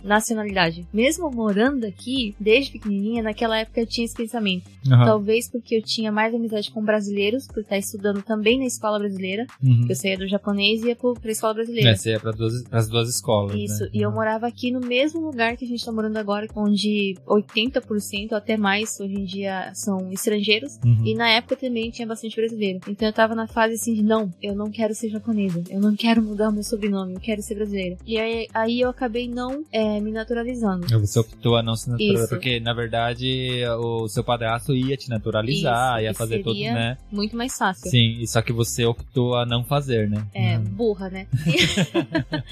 nacionalidade. 0.02 0.87
Mesmo 0.93 1.31
morando 1.31 1.85
aqui, 1.85 2.35
desde 2.38 2.73
pequenininha, 2.73 3.23
naquela 3.23 3.59
época 3.59 3.81
eu 3.81 3.87
tinha 3.87 4.04
esse 4.04 4.15
pensamento. 4.15 4.71
Talvez 5.04 5.50
porque 5.50 5.76
eu 5.76 5.82
tinha 5.82 6.13
mais 6.13 6.34
amizade 6.34 6.71
com 6.71 6.82
brasileiros, 6.84 7.47
por 7.47 7.60
estar 7.60 7.78
estudando 7.78 8.23
também 8.23 8.58
na 8.58 8.67
escola 8.67 8.99
brasileira. 8.99 9.47
Uhum. 9.63 9.87
Eu 9.89 9.95
saía 9.97 10.19
do 10.19 10.28
japonês 10.28 10.82
e 10.82 10.89
ia 10.89 10.97
pra 10.97 11.30
escola 11.30 11.54
brasileira. 11.54 11.91
É, 11.91 11.97
você 11.97 12.10
ia 12.10 12.21
para 12.21 12.32
duas, 12.32 12.63
pras 12.65 12.89
duas 12.89 13.08
escolas. 13.08 13.56
Isso, 13.64 13.88
e 13.92 14.02
eu 14.02 14.10
morava 14.10 14.46
aqui 14.46 14.70
no 14.70 14.80
mesmo 14.80 15.20
lugar 15.20 15.56
que 15.56 15.64
a 15.64 15.68
gente 15.68 15.84
tá 15.84 15.92
morando 15.92 16.16
agora, 16.16 16.46
onde 16.54 17.16
80% 17.26 18.32
ou 18.32 18.36
até 18.38 18.56
mais 18.56 18.98
hoje 19.00 19.14
em 19.14 19.24
dia 19.24 19.70
são 19.74 20.12
estrangeiros. 20.12 20.78
Uhum. 20.84 21.02
E 21.04 21.14
na 21.14 21.28
época 21.30 21.56
também 21.56 21.90
tinha 21.90 22.06
bastante 22.06 22.36
brasileiro. 22.36 22.80
Então 22.88 23.08
eu 23.08 23.12
tava 23.12 23.34
na 23.34 23.46
fase 23.46 23.74
assim 23.74 23.94
de 23.94 24.02
não, 24.02 24.32
eu 24.42 24.54
não 24.54 24.70
quero 24.70 24.94
ser 24.94 25.08
japonesa, 25.10 25.62
eu 25.68 25.80
não 25.80 25.94
quero 25.94 26.22
mudar 26.22 26.48
o 26.48 26.52
meu 26.52 26.62
sobrenome, 26.62 27.14
eu 27.14 27.20
quero 27.20 27.42
ser 27.42 27.54
brasileira. 27.54 27.96
E 28.06 28.18
aí, 28.18 28.48
aí 28.52 28.80
eu 28.80 28.90
acabei 28.90 29.28
não 29.28 29.64
é, 29.72 30.00
me 30.00 30.10
naturalizando. 30.10 30.86
Você 31.00 31.18
optou 31.18 31.56
a 31.56 31.62
não 31.62 31.76
se 31.76 31.90
naturalizar, 31.90 32.28
porque 32.28 32.60
na 32.60 32.72
verdade 32.72 33.62
o 33.78 34.08
seu 34.08 34.24
padrasto 34.24 34.74
ia 34.74 34.96
te 34.96 35.08
naturalizar, 35.08 35.98
Isso, 35.98 36.04
ia 36.04 36.14
fazer 36.14 36.42
tudo, 36.42 36.58
né? 36.58 36.96
Muito 37.10 37.36
mais 37.36 37.56
fácil. 37.56 37.90
Sim, 37.90 38.18
e 38.20 38.26
só 38.26 38.42
que 38.42 38.52
você 38.52 38.84
optou 38.84 39.36
a 39.36 39.46
não 39.46 39.64
fazer, 39.64 40.08
né? 40.08 40.26
É, 40.34 40.58
Uhum. 40.58 40.64
burra, 40.64 41.10
né? 41.10 41.26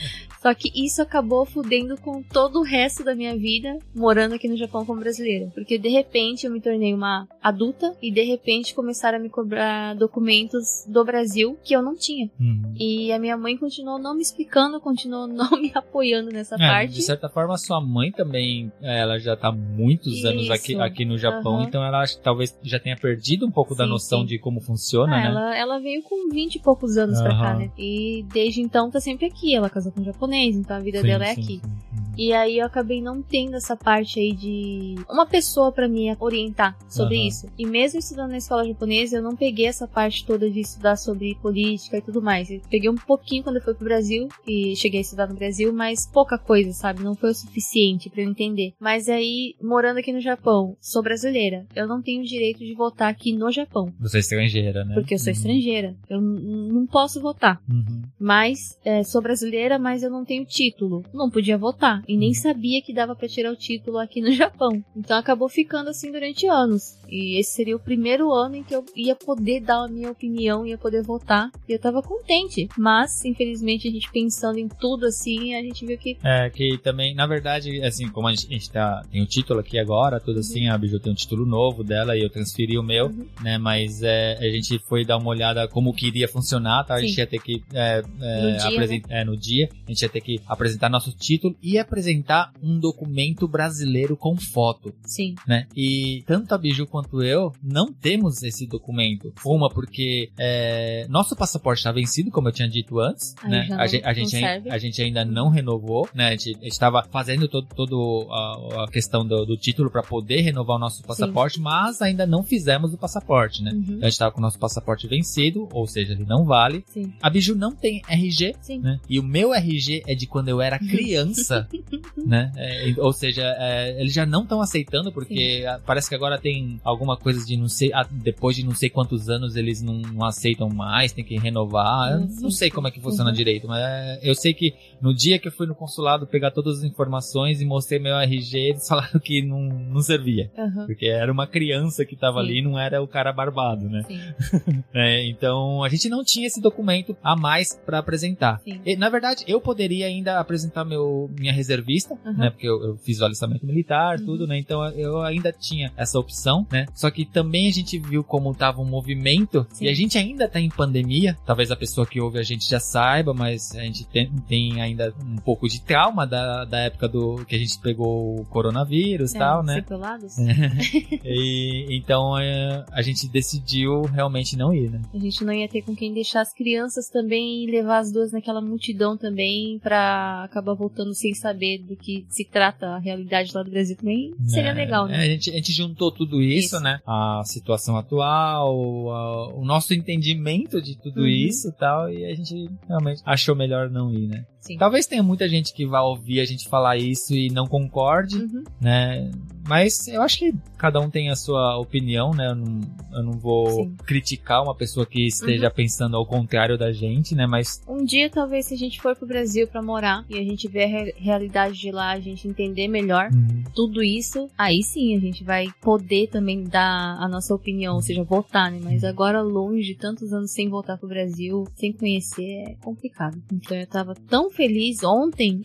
Só 0.43 0.53
que 0.55 0.71
isso 0.75 1.02
acabou 1.03 1.45
fudendo 1.45 1.97
com 2.01 2.23
todo 2.23 2.61
o 2.61 2.63
resto 2.63 3.05
da 3.05 3.15
minha 3.15 3.37
vida 3.37 3.77
morando 3.95 4.35
aqui 4.35 4.49
no 4.49 4.57
Japão 4.57 4.85
como 4.85 5.01
brasileira. 5.01 5.51
Porque 5.55 5.79
de 5.79 5.89
repente 5.89 6.47
eu 6.47 6.53
me 6.53 6.61
tornei 6.61 6.95
uma 6.95 7.29
adulta 7.43 7.95
e 8.03 8.11
de 8.13 8.23
repente 8.23 8.75
começaram 8.75 9.19
a 9.19 9.21
me 9.21 9.29
cobrar 9.29 9.95
documentos 9.95 10.85
do 10.87 11.05
Brasil 11.05 11.57
que 11.65 11.75
eu 11.75 11.83
não 11.83 11.95
tinha. 11.97 12.31
Uhum. 12.41 12.75
E 12.79 13.13
a 13.13 13.19
minha 13.19 13.37
mãe 13.37 13.57
continuou 13.57 13.99
não 13.99 14.15
me 14.15 14.23
explicando, 14.23 14.81
continuou 14.81 15.27
não 15.29 15.51
me 15.61 15.71
apoiando 15.75 16.31
nessa 16.31 16.55
É, 16.55 16.59
parte. 16.59 16.93
de 16.95 17.03
certa 17.03 17.29
forma, 17.29 17.57
sua 17.59 17.81
mãe 17.81 18.11
também, 18.13 18.71
é, 18.81 19.01
ela 19.01 19.19
já 19.19 19.37
tá 19.37 19.51
muitos 19.53 20.25
anos 20.25 20.45
Isso. 20.45 20.53
aqui, 20.53 20.75
aqui 20.81 21.05
no 21.05 21.19
Japão, 21.19 21.57
Aham. 21.57 21.65
então 21.65 21.85
ela 21.85 22.01
acho 22.03 22.17
que 22.19 22.23
talvez 22.23 22.57
já 22.63 22.79
tenha 22.79 22.97
perdido 22.97 23.47
um 23.47 23.51
pouco 23.51 23.75
da 23.75 23.85
Sim, 23.85 23.91
noção 23.91 24.21
sim. 24.21 24.27
de 24.27 24.39
como 24.39 24.61
funciona, 24.61 25.17
Ah, 25.17 25.21
né? 25.21 25.27
ela, 25.27 25.57
ela 25.57 25.79
veio 25.81 26.03
com 26.03 26.29
20 26.31 26.57
e 26.57 26.59
poucos 26.61 26.97
anos 26.97 27.21
pra 27.21 27.31
cá, 27.31 27.55
né? 27.55 27.71
E 27.79 28.25
desde 28.33 28.61
então 28.61 28.91
tá 28.91 29.01
sempre 29.01 29.27
aqui. 29.27 29.55
Ela 29.55 29.69
casou 29.71 29.93
com 29.93 30.01
um 30.01 30.05
japonês, 30.05 30.57
então 30.57 30.77
a 30.77 30.81
vida 30.81 30.92
Sim, 31.01 31.07
dela 31.07 31.25
é 31.27 31.35
sim, 31.35 31.41
aqui. 31.41 31.61
sim. 31.65 31.83
E 32.17 32.33
aí 32.35 32.59
eu 32.59 32.67
acabei 32.67 33.01
não 33.01 33.23
tendo 33.23 33.57
essa 33.57 33.75
parte 33.75 34.21
aí 34.21 34.33
de 34.35 34.95
uma 35.11 35.25
pessoa 35.25 35.73
pra 35.73 35.89
me 35.89 36.15
orientar 36.21 36.77
sobre 36.87 37.17
Aham. 37.17 37.27
isso. 37.27 37.47
E 37.59 37.65
mesmo 37.65 37.99
estudando 37.99 38.33
na 38.33 38.37
escola 38.37 38.67
japonesa, 38.67 39.17
eu 39.17 39.23
não 39.23 39.35
peguei 39.35 39.65
essa 39.67 39.89
parte 39.89 40.27
toda 40.27 40.51
de 40.51 40.61
estudar 40.61 40.97
sobre 40.97 41.35
política 41.37 41.97
e 41.97 42.03
tudo 42.03 42.21
mais. 42.21 42.51
Eu 42.51 42.61
peguei 42.71 42.91
um 42.91 42.97
pouquinho 42.97 43.43
quando 43.43 43.57
eu 43.57 43.63
fui 43.63 43.73
pro 43.75 43.87
Brasil 43.87 44.29
e 44.47 44.77
cheguei 44.77 44.99
a 44.99 45.03
estudar 45.03 45.27
no 45.27 45.35
Brasil, 45.35 45.73
mas 45.73 46.07
pouca 46.07 46.37
coisa, 46.37 46.73
sabe? 46.75 47.03
Não 47.03 47.15
foi 47.15 47.31
o 47.31 47.35
suficiente 47.35 48.11
pra 48.11 48.23
eu 48.23 48.29
entender. 48.29 48.75
Mas 48.79 49.09
aí, 49.09 49.55
morando 49.63 49.99
aqui 49.99 50.13
no 50.13 50.21
Japão, 50.21 50.77
sou 50.83 51.03
brasileira. 51.03 51.67
Eu 51.75 51.89
não 51.89 52.03
tenho 52.03 52.23
direito 52.25 52.59
de 52.59 52.75
votar 52.75 53.09
aqui 53.11 53.33
no 53.33 53.51
Japão. 53.51 53.91
Você 54.01 54.19
é 54.19 54.21
estrangeira, 54.21 54.85
né? 54.85 54.95
Porque 54.95 55.15
eu 55.15 55.19
sou 55.19 55.29
Uhum. 55.29 55.33
estrangeira. 55.33 55.97
Eu 56.11 56.21
não 56.21 56.87
posso 56.87 57.23
votar. 57.23 57.59
Uhum. 57.71 58.03
Mas, 58.21 58.79
é, 58.85 59.03
sou 59.03 59.23
brasileira, 59.23 59.79
mas 59.79 60.03
eu 60.03 60.11
não 60.11 60.25
tenho 60.27 60.45
título. 60.45 60.72
Não 61.13 61.31
podia 61.31 61.59
votar. 61.59 62.03
E 62.09 62.17
nem 62.17 62.35
sabia 62.35 62.83
que 62.83 62.95
dava 62.95 63.15
para 63.15 63.29
tirar 63.29 63.53
o 63.53 63.57
título 63.57 63.99
aqui 63.99 64.21
no 64.21 64.33
Japão. 64.33 64.83
Então 64.97 65.17
acabou 65.17 65.49
ficando 65.49 65.91
assim 65.91 66.11
durante 66.11 66.47
anos. 66.47 66.99
E 67.09 67.39
esse 67.39 67.53
seria 67.53 67.77
o 67.77 67.81
primeiro 67.81 68.33
ano 68.33 68.57
em 68.57 68.65
que 68.65 68.75
eu 68.75 68.85
ia 68.97 69.15
poder 69.15 69.61
dar 69.61 69.85
a 69.85 69.89
minha 69.89 70.11
opinião, 70.11 70.67
ia 70.67 70.79
poder 70.79 71.03
votar. 71.03 71.51
E 71.69 71.73
eu 71.73 71.79
tava 71.79 72.03
contente. 72.03 72.69
Mas, 72.77 73.25
infelizmente, 73.25 73.87
a 73.87 73.91
gente 73.91 74.11
pensando 74.11 74.59
em 74.59 74.69
tudo 74.69 75.07
assim, 75.07 75.55
a 75.55 75.63
gente 75.63 75.85
viu 75.85 75.99
que. 75.99 76.17
É, 76.25 76.49
que 76.49 76.79
também, 76.79 77.15
na 77.15 77.27
verdade, 77.27 77.83
assim, 77.83 78.09
como 78.09 78.29
a 78.29 78.35
gente, 78.35 78.47
a 78.49 78.53
gente 78.53 78.71
tá, 78.71 79.03
tem 79.11 79.23
o 79.23 79.27
título 79.27 79.61
aqui 79.61 79.79
agora, 79.79 80.19
tudo 80.19 80.35
uhum. 80.35 80.41
assim, 80.41 80.69
a 80.69 80.79
Biju 80.79 81.01
tem 81.01 81.13
um 81.13 81.15
título 81.15 81.45
novo 81.45 81.85
dela 81.85 82.17
e 82.17 82.23
eu 82.23 82.31
transferi 82.31 82.79
o 82.79 82.83
meu, 82.83 83.07
uhum. 83.07 83.27
né? 83.43 83.59
Mas 83.59 84.03
é, 84.03 84.39
a 84.39 84.51
gente 84.51 84.79
foi 84.89 85.05
dar 85.05 85.19
uma 85.19 85.29
olhada 85.29 85.69
como 85.69 85.93
que 85.93 86.07
iria 86.07 86.27
funcionar, 86.27 86.85
tá? 86.85 86.95
A 86.95 87.01
gente 87.01 87.19
ia 87.19 87.27
ter 87.27 87.41
que 87.41 87.63
é, 87.75 88.03
é, 88.21 88.59
apresentar 88.63 89.09
né? 89.09 89.21
é, 89.21 89.25
no 89.25 89.37
dia, 89.37 89.69
a 89.87 89.91
gente 89.91 90.03
ia 90.03 90.09
ter 90.09 90.21
que 90.21 90.41
apresentar 90.47 90.62
nosso 90.91 91.13
título 91.13 91.57
e 91.63 91.79
apresentar 91.79 92.53
um 92.63 92.79
documento 92.79 93.49
brasileiro 93.49 94.17
com 94.17 94.37
foto. 94.37 94.95
Sim. 95.05 95.35
Né? 95.47 95.67
E 95.77 96.23
tanto 96.27 96.55
a 96.55 96.59
Biju 96.59 96.87
quanto 96.87 97.23
eu 97.23 97.53
não 97.63 97.93
temos 97.93 98.43
esse 98.43 98.67
documento. 98.67 99.33
Uma, 99.45 99.69
porque 99.69 100.31
é, 100.39 101.07
nosso 101.09 101.37
passaporte 101.37 101.81
está 101.81 101.93
vencido, 101.93 102.31
como 102.31 102.49
eu 102.49 102.53
tinha 102.53 102.69
dito 102.69 102.99
antes, 103.01 103.35
né? 103.45 103.69
A, 103.73 103.87
gente, 103.87 104.05
a, 104.05 104.13
gente, 104.13 104.45
a, 104.45 104.79
gente, 104.79 105.03
ainda 105.03 105.25
não 105.25 105.49
renovou, 105.49 106.09
né? 106.15 106.29
A 106.29 106.31
gente 106.33 106.57
estava 106.63 107.07
fazendo 107.11 107.49
todo, 107.49 107.67
todo 107.75 108.27
a, 108.31 108.85
a 108.85 108.89
questão 108.91 109.27
do, 109.27 109.45
do 109.45 109.57
título 109.57 109.91
para 109.91 110.03
poder 110.03 110.41
renovar 110.41 110.77
o 110.77 110.81
nosso 110.81 111.03
passaporte, 111.03 111.57
Sim. 111.57 111.63
mas 111.63 112.03
ainda 112.03 112.27
não 112.27 112.43
fizemos 112.43 112.93
o 112.93 112.99
passaporte, 112.99 113.63
né? 113.63 113.73
Uhum. 113.73 113.81
Então 113.81 113.99
a 113.99 114.05
gente 114.05 114.13
estava 114.13 114.33
com 114.33 114.39
o 114.39 114.43
nosso 114.43 114.59
passaporte 114.59 115.07
vencido, 115.07 115.69
ou 115.73 115.87
seja, 115.87 116.13
ele 116.13 116.25
não 116.25 116.45
vale. 116.45 116.85
Sim. 116.87 117.13
A 117.21 117.31
Biju 117.31 117.55
não 117.55 117.75
tem 117.75 118.03
RG, 118.09 118.55
Sim. 118.61 118.79
né? 118.79 119.01
E 119.09 119.19
o 119.19 119.23
meu 119.23 119.55
RG 119.55 120.03
é 120.07 120.15
de 120.15 120.27
quando 120.27 120.49
eu 120.49 120.52
era 120.61 120.79
criança, 120.79 121.69
né? 122.17 122.53
É, 122.57 122.95
ou 122.99 123.13
seja, 123.13 123.43
é, 123.59 124.01
eles 124.01 124.13
já 124.13 124.27
não 124.27 124.43
estão 124.43 124.61
aceitando 124.61 125.13
porque 125.13 125.63
Sim. 125.63 125.81
parece 125.87 126.09
que 126.09 126.15
agora 126.15 126.39
tem 126.39 126.81
alguma 126.85 127.17
coisa 127.17 127.45
de 127.45 127.57
não 127.57 127.69
sei, 127.69 127.91
depois 128.11 128.57
de 128.57 128.65
não 128.65 128.75
sei 128.75 128.91
quantos 128.91 129.29
anos 129.29 129.57
eles 129.57 129.83
não, 129.83 129.95
não 129.95 130.25
aceitam 130.25 130.69
mais, 130.69 131.13
tem 131.13 131.25
que 131.25 131.37
renovar. 131.39 132.13
Eu 132.13 132.21
não 132.41 132.51
sei 132.51 132.71
como 132.71 132.89
é 132.89 132.91
que 132.91 133.01
funciona 133.01 133.31
uhum. 133.31 133.37
direito, 133.37 133.67
mas 133.67 133.81
é, 133.81 134.21
eu 134.23 134.35
sei 134.35 134.53
que 134.53 134.75
no 135.03 135.13
dia 135.13 135.39
que 135.39 135.49
eu 135.49 135.53
fui 135.53 135.67
no 135.67 135.75
consulado 135.75 136.27
pegar 136.27 136.53
todas 136.53 136.79
as 136.79 136.85
informações 136.85 137.61
e 137.61 137.65
mostrei 137.65 137.99
meu 137.99 138.17
RG, 138.17 138.57
eles 138.57 138.87
falaram 138.89 139.19
que 139.19 139.43
não, 139.43 139.61
não 139.61 140.01
servia. 140.01 140.51
Uhum. 140.57 140.87
Porque 140.87 141.07
era 141.07 141.31
uma 141.31 141.47
criança 141.47 142.05
que 142.05 142.17
tava 142.17 142.41
Sim. 142.41 142.49
ali, 142.49 142.63
não 142.63 142.79
era 142.79 143.03
o 143.03 143.09
cara 143.09 143.33
barbado, 143.33 143.89
né? 143.89 144.05
é, 144.95 145.29
então 145.29 145.83
a 145.83 145.89
gente 145.89 146.09
não 146.09 146.23
tinha 146.25 146.47
esse 146.47 146.61
documento 146.61 147.17
a 147.23 147.35
mais 147.35 147.75
para 147.85 147.99
apresentar. 147.99 148.61
E, 148.65 148.97
na 148.97 149.09
verdade, 149.09 149.45
eu 149.49 149.61
poderia 149.61 150.07
ainda 150.07 150.39
apresentar 150.39 150.85
meu, 150.85 151.31
minha 151.39 151.53
reservista, 151.53 152.15
uhum. 152.25 152.37
né? 152.37 152.51
Porque 152.51 152.69
eu, 152.69 152.83
eu, 152.85 152.97
fiz 152.99 153.21
o 153.21 153.25
alistamento 153.25 153.67
militar, 153.67 154.19
uhum. 154.19 154.27
tudo, 154.27 154.47
né? 154.47 154.59
Então 154.59 154.87
eu 154.91 155.21
ainda 155.23 155.53
tinha 155.53 155.93
essa 155.97 156.19
opção, 156.19 156.67
né? 156.71 156.87
Só 156.95 157.11
que 157.11 157.25
também 157.25 157.67
a 157.67 157.73
gente 157.73 157.99
viu 157.99 158.23
como 158.23 158.55
tava 158.55 158.81
um 158.81 158.85
movimento 158.85 159.67
Sim. 159.71 159.87
e 159.87 159.89
a 159.89 159.95
gente 159.95 160.17
ainda 160.17 160.49
tá 160.49 160.61
em 160.61 160.69
pandemia. 160.69 161.37
Talvez 161.45 161.71
a 161.71 161.77
pessoa 161.77 162.07
que 162.07 162.21
ouve 162.21 162.39
a 162.39 162.43
gente 162.43 162.69
já 162.69 162.79
saiba, 162.79 163.35
mas 163.35 163.75
a 163.75 163.81
gente 163.81 164.07
tem, 164.07 164.31
tem 164.49 164.81
ainda 164.81 164.92
um 165.25 165.37
pouco 165.37 165.69
de 165.69 165.81
trauma 165.81 166.27
da, 166.27 166.65
da 166.65 166.79
época 166.81 167.09
do 167.09 167.45
que 167.47 167.55
a 167.55 167.59
gente 167.59 167.79
pegou 167.81 168.41
o 168.41 168.45
coronavírus 168.47 169.33
e 169.33 169.37
é, 169.37 169.39
tal, 169.39 169.63
né? 169.63 169.75
Sepulados. 169.77 170.37
e, 171.25 171.87
então 171.91 172.39
é, 172.39 172.85
a 172.93 173.03
gente 173.03 173.29
decidiu 173.29 174.03
realmente 174.03 174.57
não 174.57 174.75
ir, 174.75 174.91
né? 174.91 175.01
A 175.13 175.19
gente 175.19 175.45
não 175.45 175.53
ia 175.53 175.69
ter 175.69 175.83
com 175.83 175.95
quem 175.95 176.13
deixar 176.13 176.41
as 176.41 176.53
crianças 176.53 177.09
também 177.09 177.65
e 177.65 177.71
levar 177.71 177.99
as 177.99 178.13
duas 178.13 178.33
naquela 178.33 178.61
multidão 178.61 179.17
também 179.17 179.79
pra 179.81 180.45
acabar 180.45 180.75
voltando 180.75 181.15
sem 181.15 181.35
saber 181.35 181.79
do 181.79 181.97
que 181.97 182.27
se 182.29 182.45
trata 182.45 182.87
a 182.87 182.99
realidade 182.99 183.53
lá 183.55 183.63
do 183.63 183.71
Brasil 183.71 183.97
também. 183.97 184.33
Seria 184.47 184.71
é, 184.71 184.75
legal, 184.75 185.07
né? 185.07 185.17
É, 185.17 185.21
a, 185.21 185.31
gente, 185.31 185.51
a 185.51 185.55
gente 185.55 185.73
juntou 185.73 186.11
tudo 186.11 186.43
isso, 186.43 186.77
isso. 186.77 186.81
né? 186.81 187.01
A 187.07 187.43
situação 187.45 187.97
atual, 187.97 189.11
a, 189.11 189.55
o 189.55 189.65
nosso 189.65 189.95
entendimento 189.95 190.81
de 190.81 190.97
tudo 191.01 191.23
uhum. 191.23 191.27
isso 191.27 191.69
e 191.69 191.73
tal, 191.73 192.13
e 192.13 192.25
a 192.25 192.35
gente 192.35 192.69
realmente 192.89 193.23
achou 193.25 193.55
melhor 193.55 193.91
não 193.91 194.13
ir, 194.13 194.27
né? 194.29 194.45
Sim. 194.61 194.77
Talvez 194.83 195.07
tenha 195.07 195.23
muita 195.23 195.49
gente 195.49 195.73
que 195.73 195.87
vá 195.87 196.03
ouvir 196.03 196.41
a 196.41 196.45
gente 196.45 196.69
falar 196.69 196.97
isso 196.97 197.33
e 197.37 197.49
não 197.51 197.69
concorde, 197.69 198.35
uhum. 198.35 198.65
né? 198.81 199.31
Mas 199.67 200.09
eu 200.09 200.23
acho 200.23 200.39
que 200.39 200.55
cada 200.77 201.01
um 201.01 201.09
tem 201.09 201.31
a 201.31 201.37
sua 201.37 201.79
opinião, 201.79 202.35
né? 202.35 202.49
Eu 202.49 202.57
não, 202.57 202.81
eu 203.13 203.23
não 203.23 203.33
vou 203.33 203.71
Sim. 203.71 203.97
criticar 204.05 204.63
uma 204.63 204.75
pessoa 204.75 205.07
que 205.07 205.27
esteja 205.27 205.69
uhum. 205.69 205.75
pensando 205.75 206.17
ao 206.17 206.27
contrário 206.27 206.77
da 206.77 206.93
gente, 206.93 207.37
né? 207.37 207.47
Mas. 207.47 207.81
Um 207.87 208.05
dia, 208.05 208.29
talvez, 208.29 208.67
se 208.67 208.75
a 208.75 208.77
gente 208.77 209.01
for 209.01 209.15
pro 209.15 209.27
Brasil 209.27 209.69
para 209.69 209.81
morar 209.81 210.25
e 210.29 210.37
a 210.37 210.43
gente 210.43 210.67
ver 210.67 210.85
a 210.85 210.87
re 210.87 211.13
realidade 211.17 211.79
de 211.79 211.93
lá, 211.93 212.11
a 212.11 212.21
gente 212.21 212.49
entender 212.49 212.89
melhor 212.89 213.31
uhum. 213.33 213.63
tudo 213.75 214.03
isso, 214.03 214.49
aí 214.59 214.83
sim 214.83 215.17
a 215.17 215.21
gente 215.21 215.45
vai 215.45 215.69
poder 215.81 216.29
também 216.29 216.65
dar 216.65 217.17
a 217.21 217.29
nossa 217.29 217.55
opinião, 217.55 217.95
ou 217.95 218.03
seja, 218.03 218.25
votar, 218.25 218.71
né? 218.71 218.81
Mas 218.83 219.05
agora, 219.05 219.41
longe, 219.41 219.95
tantos 219.95 220.33
anos 220.33 220.51
sem 220.51 220.69
voltar 220.69 220.99
pro 220.99 221.09
Brasil, 221.09 221.65
sem 221.77 221.93
conhecer, 221.93 222.65
é 222.67 222.77
complicado. 222.83 223.41
Então 223.53 223.77
eu 223.77 223.87
tava 223.87 224.15
tão 224.29 224.51
feliz 224.51 225.05
ontem 225.05 225.63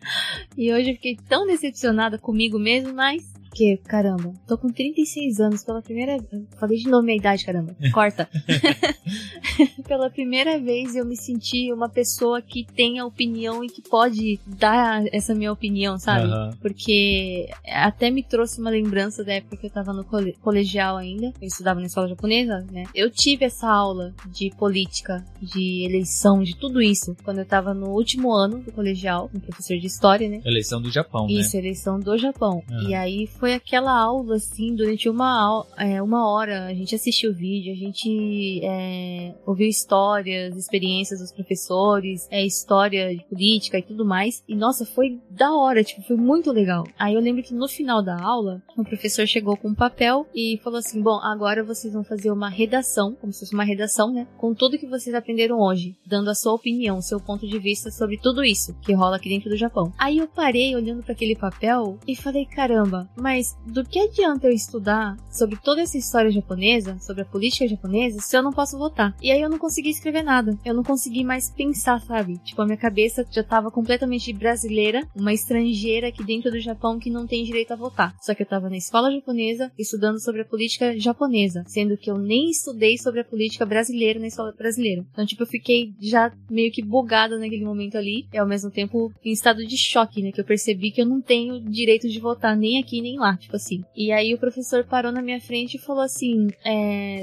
e 0.58 0.70
hoje 0.72 0.90
eu 0.90 0.94
fiquei 0.94 1.16
tão 1.16 1.46
decepcionada 1.46 2.18
comigo 2.18 2.58
mesmo, 2.58 2.92
mas 2.92 3.38
porque, 3.58 3.76
caramba, 3.88 4.32
tô 4.46 4.56
com 4.56 4.68
36 4.68 5.40
anos 5.40 5.64
pela 5.64 5.82
primeira 5.82 6.16
Falei 6.60 6.78
de 6.78 6.88
novo 6.88 7.02
minha 7.02 7.16
idade, 7.16 7.44
caramba. 7.44 7.74
Corta. 7.92 8.28
pela 9.86 10.08
primeira 10.08 10.60
vez 10.60 10.94
eu 10.94 11.04
me 11.04 11.16
senti 11.16 11.72
uma 11.72 11.88
pessoa 11.88 12.40
que 12.40 12.64
tem 12.64 13.00
a 13.00 13.06
opinião 13.06 13.64
e 13.64 13.68
que 13.68 13.82
pode 13.82 14.38
dar 14.46 15.02
essa 15.12 15.34
minha 15.34 15.52
opinião, 15.52 15.98
sabe? 15.98 16.28
Uhum. 16.28 16.50
Porque 16.60 17.48
até 17.66 18.10
me 18.10 18.22
trouxe 18.22 18.60
uma 18.60 18.70
lembrança 18.70 19.24
da 19.24 19.32
época 19.32 19.56
que 19.56 19.66
eu 19.66 19.70
tava 19.70 19.92
no 19.92 20.04
colegial 20.40 20.96
ainda. 20.96 21.32
Eu 21.40 21.48
estudava 21.48 21.80
na 21.80 21.86
escola 21.86 22.08
japonesa, 22.08 22.64
né? 22.70 22.84
Eu 22.94 23.10
tive 23.10 23.44
essa 23.44 23.68
aula 23.68 24.14
de 24.26 24.50
política, 24.56 25.24
de 25.40 25.84
eleição, 25.84 26.42
de 26.42 26.54
tudo 26.54 26.80
isso, 26.80 27.16
quando 27.24 27.38
eu 27.38 27.46
tava 27.46 27.74
no 27.74 27.88
último 27.88 28.32
ano 28.32 28.58
do 28.58 28.70
colegial, 28.70 29.30
um 29.34 29.40
professor 29.40 29.76
de 29.78 29.86
história, 29.86 30.28
né? 30.28 30.40
Eleição 30.44 30.80
do 30.80 30.90
Japão, 30.90 31.26
isso, 31.26 31.34
né? 31.34 31.40
Isso, 31.40 31.56
eleição 31.56 31.98
do 31.98 32.16
Japão. 32.16 32.62
Uhum. 32.70 32.88
E 32.88 32.94
aí 32.94 33.26
foi 33.26 33.47
foi 33.48 33.54
aquela 33.54 33.98
aula, 33.98 34.36
assim, 34.36 34.74
durante 34.74 35.08
uma, 35.08 35.64
é, 35.78 36.02
uma 36.02 36.28
hora. 36.30 36.66
A 36.66 36.74
gente 36.74 36.94
assistiu 36.94 37.32
vídeo, 37.32 37.72
a 37.72 37.76
gente 37.76 38.60
é, 38.62 39.34
ouviu 39.46 39.66
histórias, 39.66 40.54
experiências 40.54 41.20
dos 41.20 41.32
professores, 41.32 42.28
é, 42.30 42.44
história 42.44 43.16
de 43.16 43.24
política 43.24 43.78
e 43.78 43.82
tudo 43.82 44.04
mais. 44.04 44.44
E 44.46 44.54
nossa, 44.54 44.84
foi 44.84 45.18
da 45.30 45.54
hora, 45.54 45.82
tipo, 45.82 46.02
foi 46.02 46.16
muito 46.16 46.52
legal. 46.52 46.84
Aí 46.98 47.14
eu 47.14 47.22
lembro 47.22 47.42
que 47.42 47.54
no 47.54 47.66
final 47.66 48.02
da 48.02 48.20
aula, 48.20 48.62
o 48.76 48.84
professor 48.84 49.26
chegou 49.26 49.56
com 49.56 49.68
um 49.68 49.74
papel 49.74 50.26
e 50.34 50.60
falou 50.62 50.78
assim: 50.78 51.00
Bom, 51.00 51.18
agora 51.22 51.64
vocês 51.64 51.94
vão 51.94 52.04
fazer 52.04 52.30
uma 52.30 52.50
redação, 52.50 53.16
como 53.18 53.32
se 53.32 53.40
fosse 53.40 53.54
uma 53.54 53.64
redação, 53.64 54.12
né? 54.12 54.26
Com 54.36 54.52
tudo 54.52 54.78
que 54.78 54.86
vocês 54.86 55.14
aprenderam 55.14 55.58
hoje, 55.58 55.96
dando 56.06 56.28
a 56.28 56.34
sua 56.34 56.52
opinião, 56.52 57.00
seu 57.00 57.18
ponto 57.18 57.48
de 57.48 57.58
vista 57.58 57.90
sobre 57.90 58.18
tudo 58.18 58.44
isso 58.44 58.76
que 58.82 58.92
rola 58.92 59.16
aqui 59.16 59.30
dentro 59.30 59.48
do 59.48 59.56
Japão. 59.56 59.90
Aí 59.96 60.18
eu 60.18 60.28
parei 60.28 60.76
olhando 60.76 61.02
para 61.02 61.14
aquele 61.14 61.34
papel 61.34 61.98
e 62.06 62.14
falei: 62.14 62.44
caramba, 62.44 63.08
mas 63.16 63.37
mas 63.38 63.56
do 63.64 63.84
que 63.84 64.00
adianta 64.00 64.48
eu 64.48 64.52
estudar 64.52 65.16
sobre 65.30 65.56
toda 65.62 65.80
essa 65.80 65.96
história 65.96 66.30
japonesa, 66.30 66.98
sobre 66.98 67.22
a 67.22 67.24
política 67.24 67.68
japonesa, 67.68 68.18
se 68.20 68.36
eu 68.36 68.42
não 68.42 68.52
posso 68.52 68.76
votar? 68.76 69.14
E 69.22 69.30
aí 69.30 69.40
eu 69.40 69.48
não 69.48 69.58
consegui 69.58 69.90
escrever 69.90 70.22
nada. 70.22 70.58
Eu 70.64 70.74
não 70.74 70.82
consegui 70.82 71.22
mais 71.22 71.48
pensar, 71.48 72.00
sabe? 72.00 72.38
Tipo, 72.38 72.62
a 72.62 72.66
minha 72.66 72.76
cabeça 72.76 73.24
já 73.30 73.44
tava 73.44 73.70
completamente 73.70 74.32
brasileira, 74.32 75.06
uma 75.14 75.32
estrangeira 75.32 76.08
aqui 76.08 76.24
dentro 76.24 76.50
do 76.50 76.58
Japão 76.58 76.98
que 76.98 77.10
não 77.10 77.26
tem 77.26 77.44
direito 77.44 77.72
a 77.72 77.76
votar. 77.76 78.14
Só 78.20 78.34
que 78.34 78.42
eu 78.42 78.46
tava 78.46 78.68
na 78.68 78.76
escola 78.76 79.12
japonesa 79.12 79.70
estudando 79.78 80.20
sobre 80.20 80.42
a 80.42 80.44
política 80.44 80.98
japonesa, 80.98 81.62
sendo 81.68 81.96
que 81.96 82.10
eu 82.10 82.18
nem 82.18 82.50
estudei 82.50 82.98
sobre 82.98 83.20
a 83.20 83.24
política 83.24 83.64
brasileira 83.64 84.18
na 84.18 84.26
escola 84.26 84.52
brasileira. 84.52 85.04
Então, 85.12 85.24
tipo, 85.24 85.44
eu 85.44 85.46
fiquei 85.46 85.94
já 86.00 86.32
meio 86.50 86.72
que 86.72 86.82
bugada 86.82 87.38
naquele 87.38 87.64
momento 87.64 87.96
ali, 87.96 88.26
e 88.32 88.38
ao 88.38 88.48
mesmo 88.48 88.70
tempo 88.70 89.12
em 89.24 89.30
estado 89.30 89.64
de 89.64 89.76
choque, 89.76 90.22
né? 90.22 90.32
Que 90.32 90.40
eu 90.40 90.44
percebi 90.44 90.90
que 90.90 91.00
eu 91.00 91.06
não 91.06 91.20
tenho 91.20 91.60
direito 91.60 92.08
de 92.08 92.18
votar 92.18 92.56
nem 92.56 92.80
aqui 92.80 93.00
nem 93.00 93.17
lá 93.18 93.28
lá, 93.28 93.36
tipo 93.36 93.56
assim. 93.56 93.84
E 93.94 94.10
aí 94.10 94.34
o 94.34 94.38
professor 94.38 94.84
parou 94.84 95.12
na 95.12 95.20
minha 95.20 95.40
frente 95.40 95.74
e 95.74 95.80
falou 95.80 96.02
assim: 96.02 96.48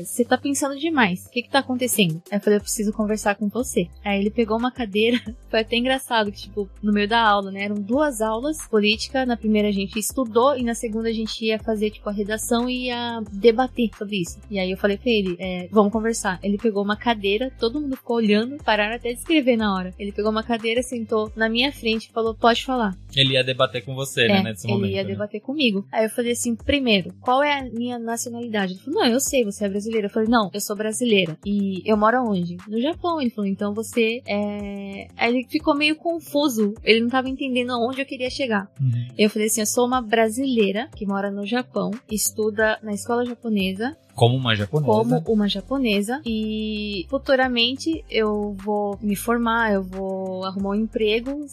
Você 0.04 0.22
é, 0.22 0.26
tá 0.26 0.38
pensando 0.38 0.78
demais, 0.78 1.26
o 1.26 1.32
que 1.32 1.42
que 1.42 1.50
tá 1.50 1.60
acontecendo? 1.60 2.22
Aí 2.32 2.38
eu 2.38 2.42
falei: 2.42 2.58
Eu 2.58 2.62
preciso 2.62 2.94
conversar 2.94 3.36
com 3.36 3.50
você. 3.50 3.88
Aí 4.04 4.20
ele 4.20 4.30
pegou 4.30 4.58
uma 4.58 4.72
cadeira, 4.72 5.20
foi 5.50 5.62
até 5.62 5.78
engraçado, 5.78 6.32
que 6.32 6.42
tipo, 6.42 6.70
no 6.82 6.94
meio 6.94 7.08
da 7.08 7.22
aula, 7.22 7.52
né? 7.52 7.64
Eram 7.64 7.76
duas 7.76 8.22
aulas 8.22 8.68
política, 8.68 9.26
na 9.26 9.38
primeira 9.38 9.70
a 9.70 9.72
gente 9.72 9.98
estudou 9.98 10.56
e 10.58 10.64
na 10.64 10.76
segunda 10.76 11.10
a 11.10 11.14
gente 11.14 11.46
ia 11.46 11.58
fazer, 11.60 11.90
tipo, 11.90 12.10
a 12.10 12.14
redação 12.14 12.70
e 12.70 12.88
ia 12.88 13.22
debater 13.32 13.90
sobre 13.98 14.22
isso. 14.22 14.40
E 14.50 14.60
aí 14.60 14.70
eu 14.72 14.78
falei 14.78 14.98
pra 14.98 15.12
ele: 15.12 15.36
é, 15.40 15.68
Vamos 15.72 15.92
conversar. 15.92 16.40
Ele 16.44 16.58
pegou 16.58 16.84
uma 16.84 16.96
cadeira, 16.96 17.52
todo 17.60 17.82
mundo 17.82 17.96
ficou 17.96 18.18
olhando, 18.18 18.58
pararam 18.64 18.96
até 18.96 19.14
de 19.14 19.20
escrever 19.20 19.58
na 19.58 19.74
hora. 19.74 19.94
Ele 19.98 20.12
pegou 20.12 20.32
uma 20.32 20.44
cadeira, 20.44 20.82
sentou 20.84 21.32
na 21.36 21.50
minha 21.50 21.72
frente 21.72 22.06
e 22.06 22.12
falou: 22.12 22.36
Pode 22.36 22.64
falar. 22.64 22.96
Ele 23.16 23.34
ia 23.34 23.44
debater 23.44 23.84
com 23.84 23.96
você, 23.96 24.28
né, 24.28 24.40
é, 24.40 24.44
né, 24.44 24.50
nesse 24.52 24.68
ele 24.68 24.74
momento. 24.74 24.92
Ia 24.92 25.04
né? 25.04 25.10
debater 25.10 25.42
comigo. 25.42 25.85
Aí 25.92 26.06
eu 26.06 26.10
falei 26.10 26.32
assim, 26.32 26.56
primeiro, 26.56 27.14
qual 27.22 27.44
é 27.44 27.60
a 27.60 27.64
minha 27.64 27.98
nacionalidade? 27.98 28.74
Ele 28.74 28.82
falou, 28.82 29.00
não, 29.02 29.08
eu 29.08 29.20
sei, 29.20 29.44
você 29.44 29.66
é 29.66 29.70
brasileira. 29.70 30.08
Eu 30.08 30.12
falei, 30.12 30.30
não, 30.30 30.50
eu 30.54 30.62
sou 30.62 30.76
brasileira. 30.76 31.38
E 31.46 31.82
eu 31.86 31.98
moro 31.98 32.24
onde? 32.30 32.58
No 32.68 32.80
Japão. 32.80 33.22
Ele 33.22 33.30
falou, 33.30 33.50
então 33.50 33.74
você 33.74 34.22
é... 34.28 35.08
Aí 35.18 35.34
ele 35.34 35.48
ficou 35.50 35.76
meio 35.76 35.96
confuso. 35.96 36.74
Ele 36.84 37.02
não 37.02 37.10
tava 37.10 37.30
entendendo 37.30 37.72
aonde 37.72 38.02
eu 38.02 38.06
queria 38.06 38.30
chegar. 38.30 38.70
Uhum. 38.80 39.08
Eu 39.18 39.30
falei 39.30 39.48
assim, 39.48 39.62
eu 39.62 39.68
sou 39.68 39.86
uma 39.86 40.02
brasileira 40.02 40.90
que 40.96 41.06
mora 41.06 41.32
no 41.32 41.46
Japão, 41.46 41.92
estuda 42.10 42.80
na 42.82 42.92
escola 42.92 43.26
japonesa, 43.26 43.96
Como 44.16 44.36
uma 44.36 44.56
japonesa. 44.56 45.22
como 45.22 45.36
uma 45.42 45.50
japonesa 45.50 46.22
e 46.26 47.06
futuramente 47.10 48.04
eu 48.10 48.56
vou 48.64 48.98
me 49.02 49.16
formar, 49.16 49.74
eu 49.74 49.84
vou 49.84 50.44
arrumar 50.46 50.70
um 50.70 50.76
emprego, 50.76 51.46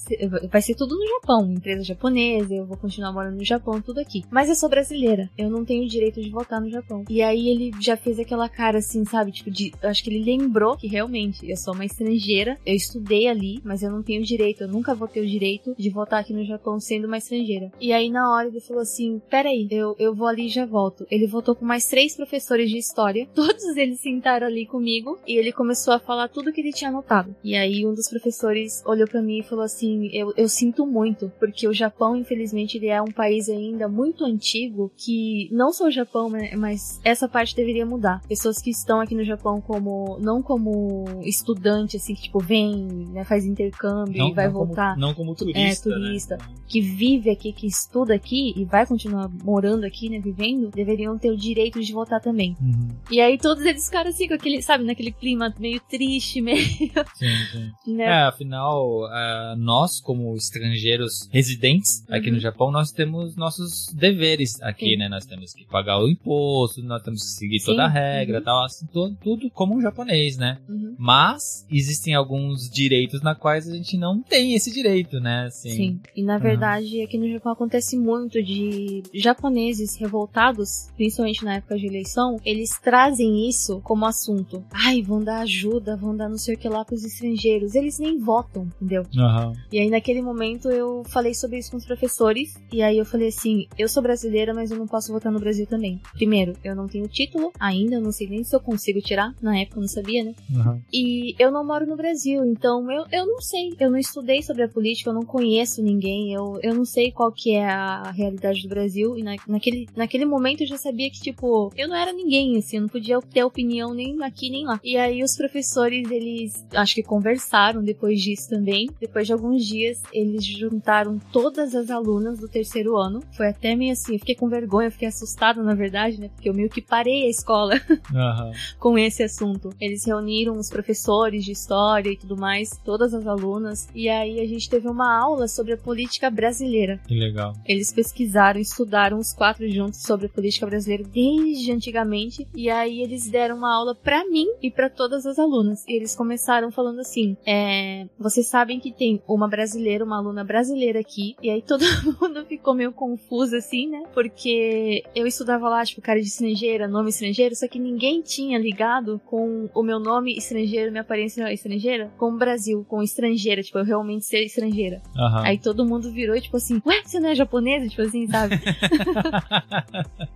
vai 0.51 0.63
ser 0.63 0.75
tudo 0.75 0.97
no 0.97 1.07
Japão, 1.07 1.53
empresa 1.53 1.83
japonesa, 1.83 2.55
eu 2.55 2.65
vou 2.65 2.77
continuar 2.77 3.13
morando 3.13 3.37
no 3.37 3.45
Japão, 3.45 3.81
tudo 3.81 3.99
aqui. 3.99 4.25
Mas 4.31 4.49
eu 4.49 4.55
sou 4.55 4.69
brasileira, 4.69 5.29
eu 5.37 5.51
não 5.51 5.65
tenho 5.65 5.89
direito 5.89 6.21
de 6.21 6.31
votar 6.31 6.61
no 6.61 6.71
Japão. 6.71 7.05
E 7.09 7.21
aí 7.21 7.49
ele 7.49 7.73
já 7.81 7.97
fez 7.97 8.19
aquela 8.19 8.49
cara 8.49 8.79
assim, 8.79 9.05
sabe, 9.05 9.33
tipo 9.33 9.51
de, 9.51 9.73
eu 9.83 9.89
acho 9.89 10.05
que 10.05 10.11
ele 10.11 10.25
lembrou 10.25 10.77
que 10.77 10.87
realmente 10.87 11.49
eu 11.49 11.57
sou 11.57 11.75
uma 11.75 11.85
estrangeira, 11.85 12.57
eu 12.65 12.75
estudei 12.75 13.27
ali, 13.27 13.61
mas 13.65 13.83
eu 13.83 13.91
não 13.91 14.03
tenho 14.03 14.23
direito, 14.23 14.63
eu 14.63 14.69
nunca 14.69 14.95
vou 14.95 15.09
ter 15.09 15.21
o 15.21 15.27
direito 15.27 15.75
de 15.77 15.91
votar 15.91 16.21
aqui 16.21 16.33
no 16.33 16.45
Japão 16.45 16.79
sendo 16.79 17.07
uma 17.07 17.19
estrangeira. 17.19 17.73
E 17.81 17.93
aí 17.93 18.09
na 18.09 18.33
hora 18.33 18.49
ele 18.49 18.61
falou 18.61 18.83
assim, 18.83 19.21
peraí, 19.29 19.67
eu, 19.71 19.97
eu 19.99 20.15
vou 20.15 20.29
ali 20.29 20.47
e 20.47 20.49
já 20.49 20.65
volto. 20.65 21.07
Ele 21.11 21.27
votou 21.27 21.55
com 21.57 21.65
mais 21.65 21.87
três 21.87 22.15
professores 22.15 22.52
de 22.59 22.77
história, 22.79 23.27
todos 23.35 23.65
eles 23.77 24.01
sentaram 24.01 24.47
ali 24.47 24.67
comigo 24.67 25.19
e 25.27 25.37
ele 25.37 25.53
começou 25.53 25.95
a 25.95 25.99
falar 25.99 26.29
tudo 26.29 26.53
que 26.53 26.61
ele 26.61 26.73
tinha 26.73 26.91
anotado. 26.91 27.35
E 27.43 27.55
aí 27.55 27.87
um 27.87 27.95
dos 27.95 28.09
professores 28.09 28.83
olhou 28.87 29.07
pra 29.09 29.23
mim 29.23 29.39
e 29.39 29.43
falou 29.43 29.65
assim, 29.65 30.09
eu, 30.13 30.33
eu 30.37 30.49
sinto 30.49 30.87
muito, 30.87 31.31
porque 31.39 31.67
o 31.67 31.73
Japão, 31.73 32.17
infelizmente, 32.17 32.77
ele 32.77 32.89
é 32.89 33.01
um 33.01 33.11
país 33.11 33.49
ainda 33.49 33.89
muito 33.89 34.25
antigo 34.25 34.91
que 34.97 35.49
não 35.53 35.73
só 35.73 35.87
o 35.87 35.91
Japão, 35.91 36.29
né, 36.31 36.51
mas 36.57 37.01
essa 37.05 37.29
parte 37.29 37.55
deveria 37.55 37.87
mudar. 37.87 38.21
Pessoas 38.29 38.61
que 38.61 38.71
estão 38.71 39.01
aqui 39.01 39.15
no 39.15 39.25
Japão 39.25 39.61
como 39.61 40.19
não 40.21 40.43
como 40.43 41.05
estudante 41.25 41.97
assim 41.97 42.15
que 42.15 42.23
tipo 42.23 42.39
vem, 42.39 42.87
né, 43.13 43.25
faz 43.25 43.45
intercâmbio 43.45 44.29
e 44.29 44.33
vai 44.33 44.51
como- 44.51 44.67
voltar 44.67 44.97
não 44.97 45.15
como 45.15 45.35
turista. 45.35 45.89
É, 45.89 45.93
turista. 45.93 46.37
Né? 46.37 46.45
que 46.67 46.81
vive 46.81 47.29
aqui, 47.29 47.53
que 47.53 47.67
estuda 47.67 48.15
aqui 48.15 48.55
e 48.57 48.65
vai 48.65 48.87
continuar 48.87 49.29
morando 49.45 49.85
aqui, 49.85 50.09
né, 50.09 50.19
vivendo, 50.19 50.71
deveriam 50.71 51.19
ter 51.19 51.31
o 51.31 51.37
direito 51.37 51.81
de 51.81 51.93
votar 51.93 52.21
também. 52.21 52.42
Uhum. 52.61 52.89
E 53.11 53.21
aí 53.21 53.39
todos 53.39 53.65
eles 53.65 53.85
ficaram 53.87 54.11
assim, 54.11 54.29
com 54.29 54.35
aquele, 54.35 54.61
sabe, 54.63 54.85
naquele 54.85 55.13
clima 55.13 55.53
meio 55.59 55.81
triste, 55.89 56.41
meio, 56.41 56.59
Sim, 57.15 57.73
sim. 57.85 57.95
né? 57.97 58.05
É, 58.05 58.23
afinal, 58.25 59.05
ah, 59.07 59.55
nós, 59.59 60.01
como 60.01 60.35
estrangeiros 60.37 61.29
residentes 61.31 62.05
aqui 62.09 62.29
Uhum. 62.29 62.35
no 62.35 62.41
Japão, 62.41 62.71
nós 62.71 62.91
temos 62.91 63.37
nossos 63.37 63.87
deveres 63.95 64.61
aqui, 64.63 64.91
Sim. 64.91 64.97
né? 64.97 65.09
Nós 65.09 65.25
temos 65.27 65.53
que 65.53 65.65
pagar 65.67 65.99
o 66.03 66.09
imposto, 66.09 66.83
nós 66.83 67.03
temos 67.03 67.23
que 67.23 67.29
seguir 67.39 67.59
Sim, 67.61 67.67
toda 67.67 67.85
a 67.85 67.89
regra, 67.89 68.39
uhum. 68.39 68.45
tal, 68.45 68.65
assim, 68.65 68.87
to- 68.87 69.15
tudo 69.23 69.51
como 69.51 69.77
um 69.77 69.81
japonês, 69.81 70.37
né? 70.37 70.59
Uhum. 70.69 70.95
Mas 70.99 71.67
existem 71.71 72.15
alguns 72.15 72.69
direitos 72.71 73.21
na 73.23 73.35
quais 73.35 73.69
a 73.69 73.75
gente 73.75 73.97
não 73.97 74.23
tem 74.23 74.55
esse 74.55 74.73
direito, 74.73 75.21
né? 75.21 75.47
Assim, 75.47 75.71
Sim. 75.71 76.01
E 76.17 76.23
na 76.23 76.39
verdade, 76.39 77.01
aqui 77.03 77.19
no 77.19 77.31
Japão 77.31 77.53
acontece 77.53 77.97
muito 77.97 78.43
de 78.43 79.03
japoneses 79.15 79.97
revoltados, 79.97 80.89
principalmente 80.97 81.45
na 81.45 81.55
época 81.57 81.77
de 81.77 81.87
eleição, 81.87 82.32
eles 82.45 82.79
trazem 82.81 83.49
isso 83.49 83.81
como 83.83 84.07
assunto. 84.07 84.65
Ai, 84.73 85.03
vão 85.03 85.23
dar 85.23 85.41
ajuda, 85.41 85.97
vão 85.97 86.17
dar 86.17 86.29
não 86.29 86.39
sei 86.39 86.55
o 86.55 86.59
que 86.59 86.69
lá 86.69 86.85
pros 86.85 87.05
estrangeiros. 87.05 87.75
Eles 87.75 87.99
nem 87.99 88.19
votam, 88.19 88.69
entendeu? 88.77 89.05
Aham. 89.17 89.53
E 89.71 89.79
aí, 89.79 89.91
naquele 89.91 90.23
momento, 90.23 90.69
eu 90.71 91.03
falei 91.09 91.35
sobre 91.35 91.59
isso 91.59 91.71
com 91.71 91.77
os 91.77 91.85
professores. 91.85 92.55
E 92.73 92.83
aí, 92.83 92.99
eu 92.99 93.05
falei 93.05 93.29
assim: 93.29 93.67
eu 93.79 93.89
sou 93.89 94.03
brasileira, 94.03 94.55
mas 94.55 94.71
eu 94.71 94.79
não 94.79 94.87
posso 94.87 95.13
votar 95.13 95.33
no 95.33 95.41
Brasil 95.41 95.67
também. 95.67 96.01
Primeiro, 96.15 96.55
eu 96.65 96.75
não 96.75 96.87
tenho 96.87 97.09
título 97.09 97.53
ainda, 97.59 97.97
eu 97.97 98.01
não 98.01 98.13
sei 98.13 98.29
nem 98.29 98.45
se 98.45 98.55
eu 98.55 98.61
consigo 98.61 99.01
tirar. 99.01 99.35
Na 99.41 99.59
época, 99.59 99.79
eu 99.79 99.83
não 99.83 99.89
sabia, 99.89 100.25
né? 100.25 100.35
aham. 100.57 100.81
E 100.93 101.35
eu 101.39 101.51
não 101.51 101.65
moro 101.67 101.87
no 101.87 101.97
Brasil, 101.97 102.45
então 102.45 102.91
eu, 102.91 103.05
eu 103.11 103.27
não 103.27 103.41
sei. 103.41 103.75
Eu 103.79 103.91
não 103.91 103.99
estudei 103.99 104.43
sobre 104.43 104.63
a 104.63 104.69
política, 104.69 105.11
eu 105.11 105.15
não 105.15 105.23
conheço 105.23 105.83
ninguém, 105.83 106.33
eu, 106.33 106.59
eu 106.63 106.75
não 106.75 106.85
sei 106.85 107.11
qual 107.11 107.33
que 107.33 107.55
é 107.55 107.65
a 107.65 108.11
realidade 108.11 108.63
do 108.63 108.69
Brasil. 108.69 109.17
E 109.17 109.23
na, 109.23 109.37
naquele, 109.47 109.87
naquele 109.97 110.25
momento 110.25 110.63
eu 110.63 110.67
já 110.67 110.77
sabia 110.77 111.11
que, 111.11 111.21
tipo, 111.21 111.71
eu 111.77 111.89
não 111.89 111.97
era 111.97 112.13
ninguém, 112.23 112.57
assim, 112.59 112.77
eu 112.77 112.83
não 112.83 112.89
podia 112.89 113.21
ter 113.21 113.45
opinião 113.45 113.93
nem 113.95 114.23
aqui 114.23 114.51
nem 114.51 114.65
lá. 114.65 114.81
E 114.83 114.97
aí 114.97 115.23
os 115.23 115.37
professores, 115.37 116.11
eles 116.11 116.65
acho 116.75 116.95
que 116.95 117.03
conversaram 117.03 117.83
depois 117.83 118.21
disso 118.21 118.49
também. 118.49 118.89
Depois 119.01 119.27
de 119.27 119.33
alguns 119.33 119.65
dias, 119.67 120.01
eles 120.13 120.45
juntaram 120.45 121.19
todas 121.33 121.75
as 121.75 121.91
alunas 121.91 122.39
do 122.39 122.49
terceiro 122.49 122.97
ano. 122.97 123.23
Foi 123.37 123.49
até 123.49 123.75
meio 123.75 123.93
assim, 123.93 124.15
eu 124.15 124.19
fiquei 124.19 124.35
com 124.35 124.49
vergonha, 124.49 124.89
eu 124.89 124.93
fiquei 124.93 125.09
assustada, 125.09 125.63
na 125.63 125.75
verdade, 125.75 126.21
né? 126.21 126.29
Porque 126.35 126.49
eu 126.49 126.55
meio 126.55 126.69
que 126.69 126.81
parei 126.83 127.25
a 127.27 127.31
escola 127.31 127.75
Aham. 128.15 128.53
com 128.79 128.99
esse 128.99 129.23
assunto. 129.23 129.71
Eles 129.81 130.05
reuniram 130.07 130.57
os 130.57 130.69
professores 130.69 131.45
de 131.45 131.53
história 131.53 132.11
e 132.11 132.17
tudo 132.17 132.37
mais, 132.37 132.71
todas 132.85 133.15
as 133.15 133.27
alunas, 133.27 133.89
e 133.95 134.09
aí 134.09 134.41
a 134.41 134.47
gente 134.47 134.69
teve 134.69 134.89
uma 134.89 135.19
aula 135.19 135.49
sobre 135.49 135.73
a 135.73 135.77
política 135.77 136.31
brasileira. 136.31 137.01
Que 137.07 137.15
legal. 137.15 137.55
Eles 137.67 137.93
pesquisaram, 137.93 138.61
estudaram 138.61 139.19
os 139.19 139.33
quatro 139.33 139.69
juntos 139.71 140.03
sobre 140.03 140.27
a 140.27 140.29
política 140.29 140.67
brasileira 140.67 141.05
desde 141.05 141.73
antigamente, 141.73 142.12
e 142.55 142.71
aí 142.71 143.01
eles 143.01 143.29
deram 143.29 143.57
uma 143.57 143.75
aula 143.75 143.95
pra 143.95 144.25
mim 144.29 144.47
e 144.63 144.71
pra 144.71 144.89
todas 144.91 145.27
as 145.27 145.39
alunas. 145.39 145.85
E 145.87 145.95
eles 145.95 146.15
começaram 146.15 146.71
falando 146.71 147.01
assim: 147.01 147.37
é, 147.47 148.07
vocês 148.19 148.47
sabem 148.49 148.81
que 148.81 148.93
tem 148.93 149.23
uma 149.27 149.49
brasileira, 149.49 150.05
uma 150.05 150.19
aluna 150.19 150.45
brasileira 150.45 151.01
aqui, 151.01 151.37
e 151.43 151.51
aí 151.51 151.63
todo 151.63 151.85
mundo 152.21 152.45
ficou 152.47 152.75
meio 152.75 152.93
confuso 152.93 153.57
assim, 153.57 153.89
né? 153.89 154.05
Porque 154.15 155.03
eu 155.15 155.27
estudava 155.27 155.69
lá, 155.69 155.85
tipo, 155.85 156.01
cara 156.01 156.21
de 156.21 156.27
estrangeira, 156.27 156.89
nome 156.89 157.11
estrangeiro, 157.11 157.55
só 157.55 157.69
que 157.69 157.79
ninguém 157.79 158.21
tinha 158.23 158.59
ligado 158.59 159.21
com 159.27 159.69
o 159.75 159.83
meu 159.83 159.99
nome 159.99 160.37
estrangeiro, 160.37 160.91
minha 160.91 161.03
aparência 161.03 161.53
estrangeira, 161.53 162.13
com 162.19 162.33
o 162.33 162.39
Brasil, 162.39 162.85
com 162.89 163.03
estrangeira, 163.03 163.63
tipo, 163.63 163.79
eu 163.79 163.85
realmente 163.85 164.25
ser 164.25 164.45
estrangeira. 164.45 165.03
Aham. 165.17 165.43
Aí 165.45 165.59
todo 165.59 165.85
mundo 165.85 166.13
virou, 166.13 166.39
tipo 166.41 166.57
assim, 166.57 166.81
ué, 166.87 167.03
você 167.05 167.21
não 167.21 167.31
é 167.31 167.35
japonesa? 167.35 167.89
Tipo 167.89 168.03
assim, 168.03 168.27
sabe? 168.27 168.61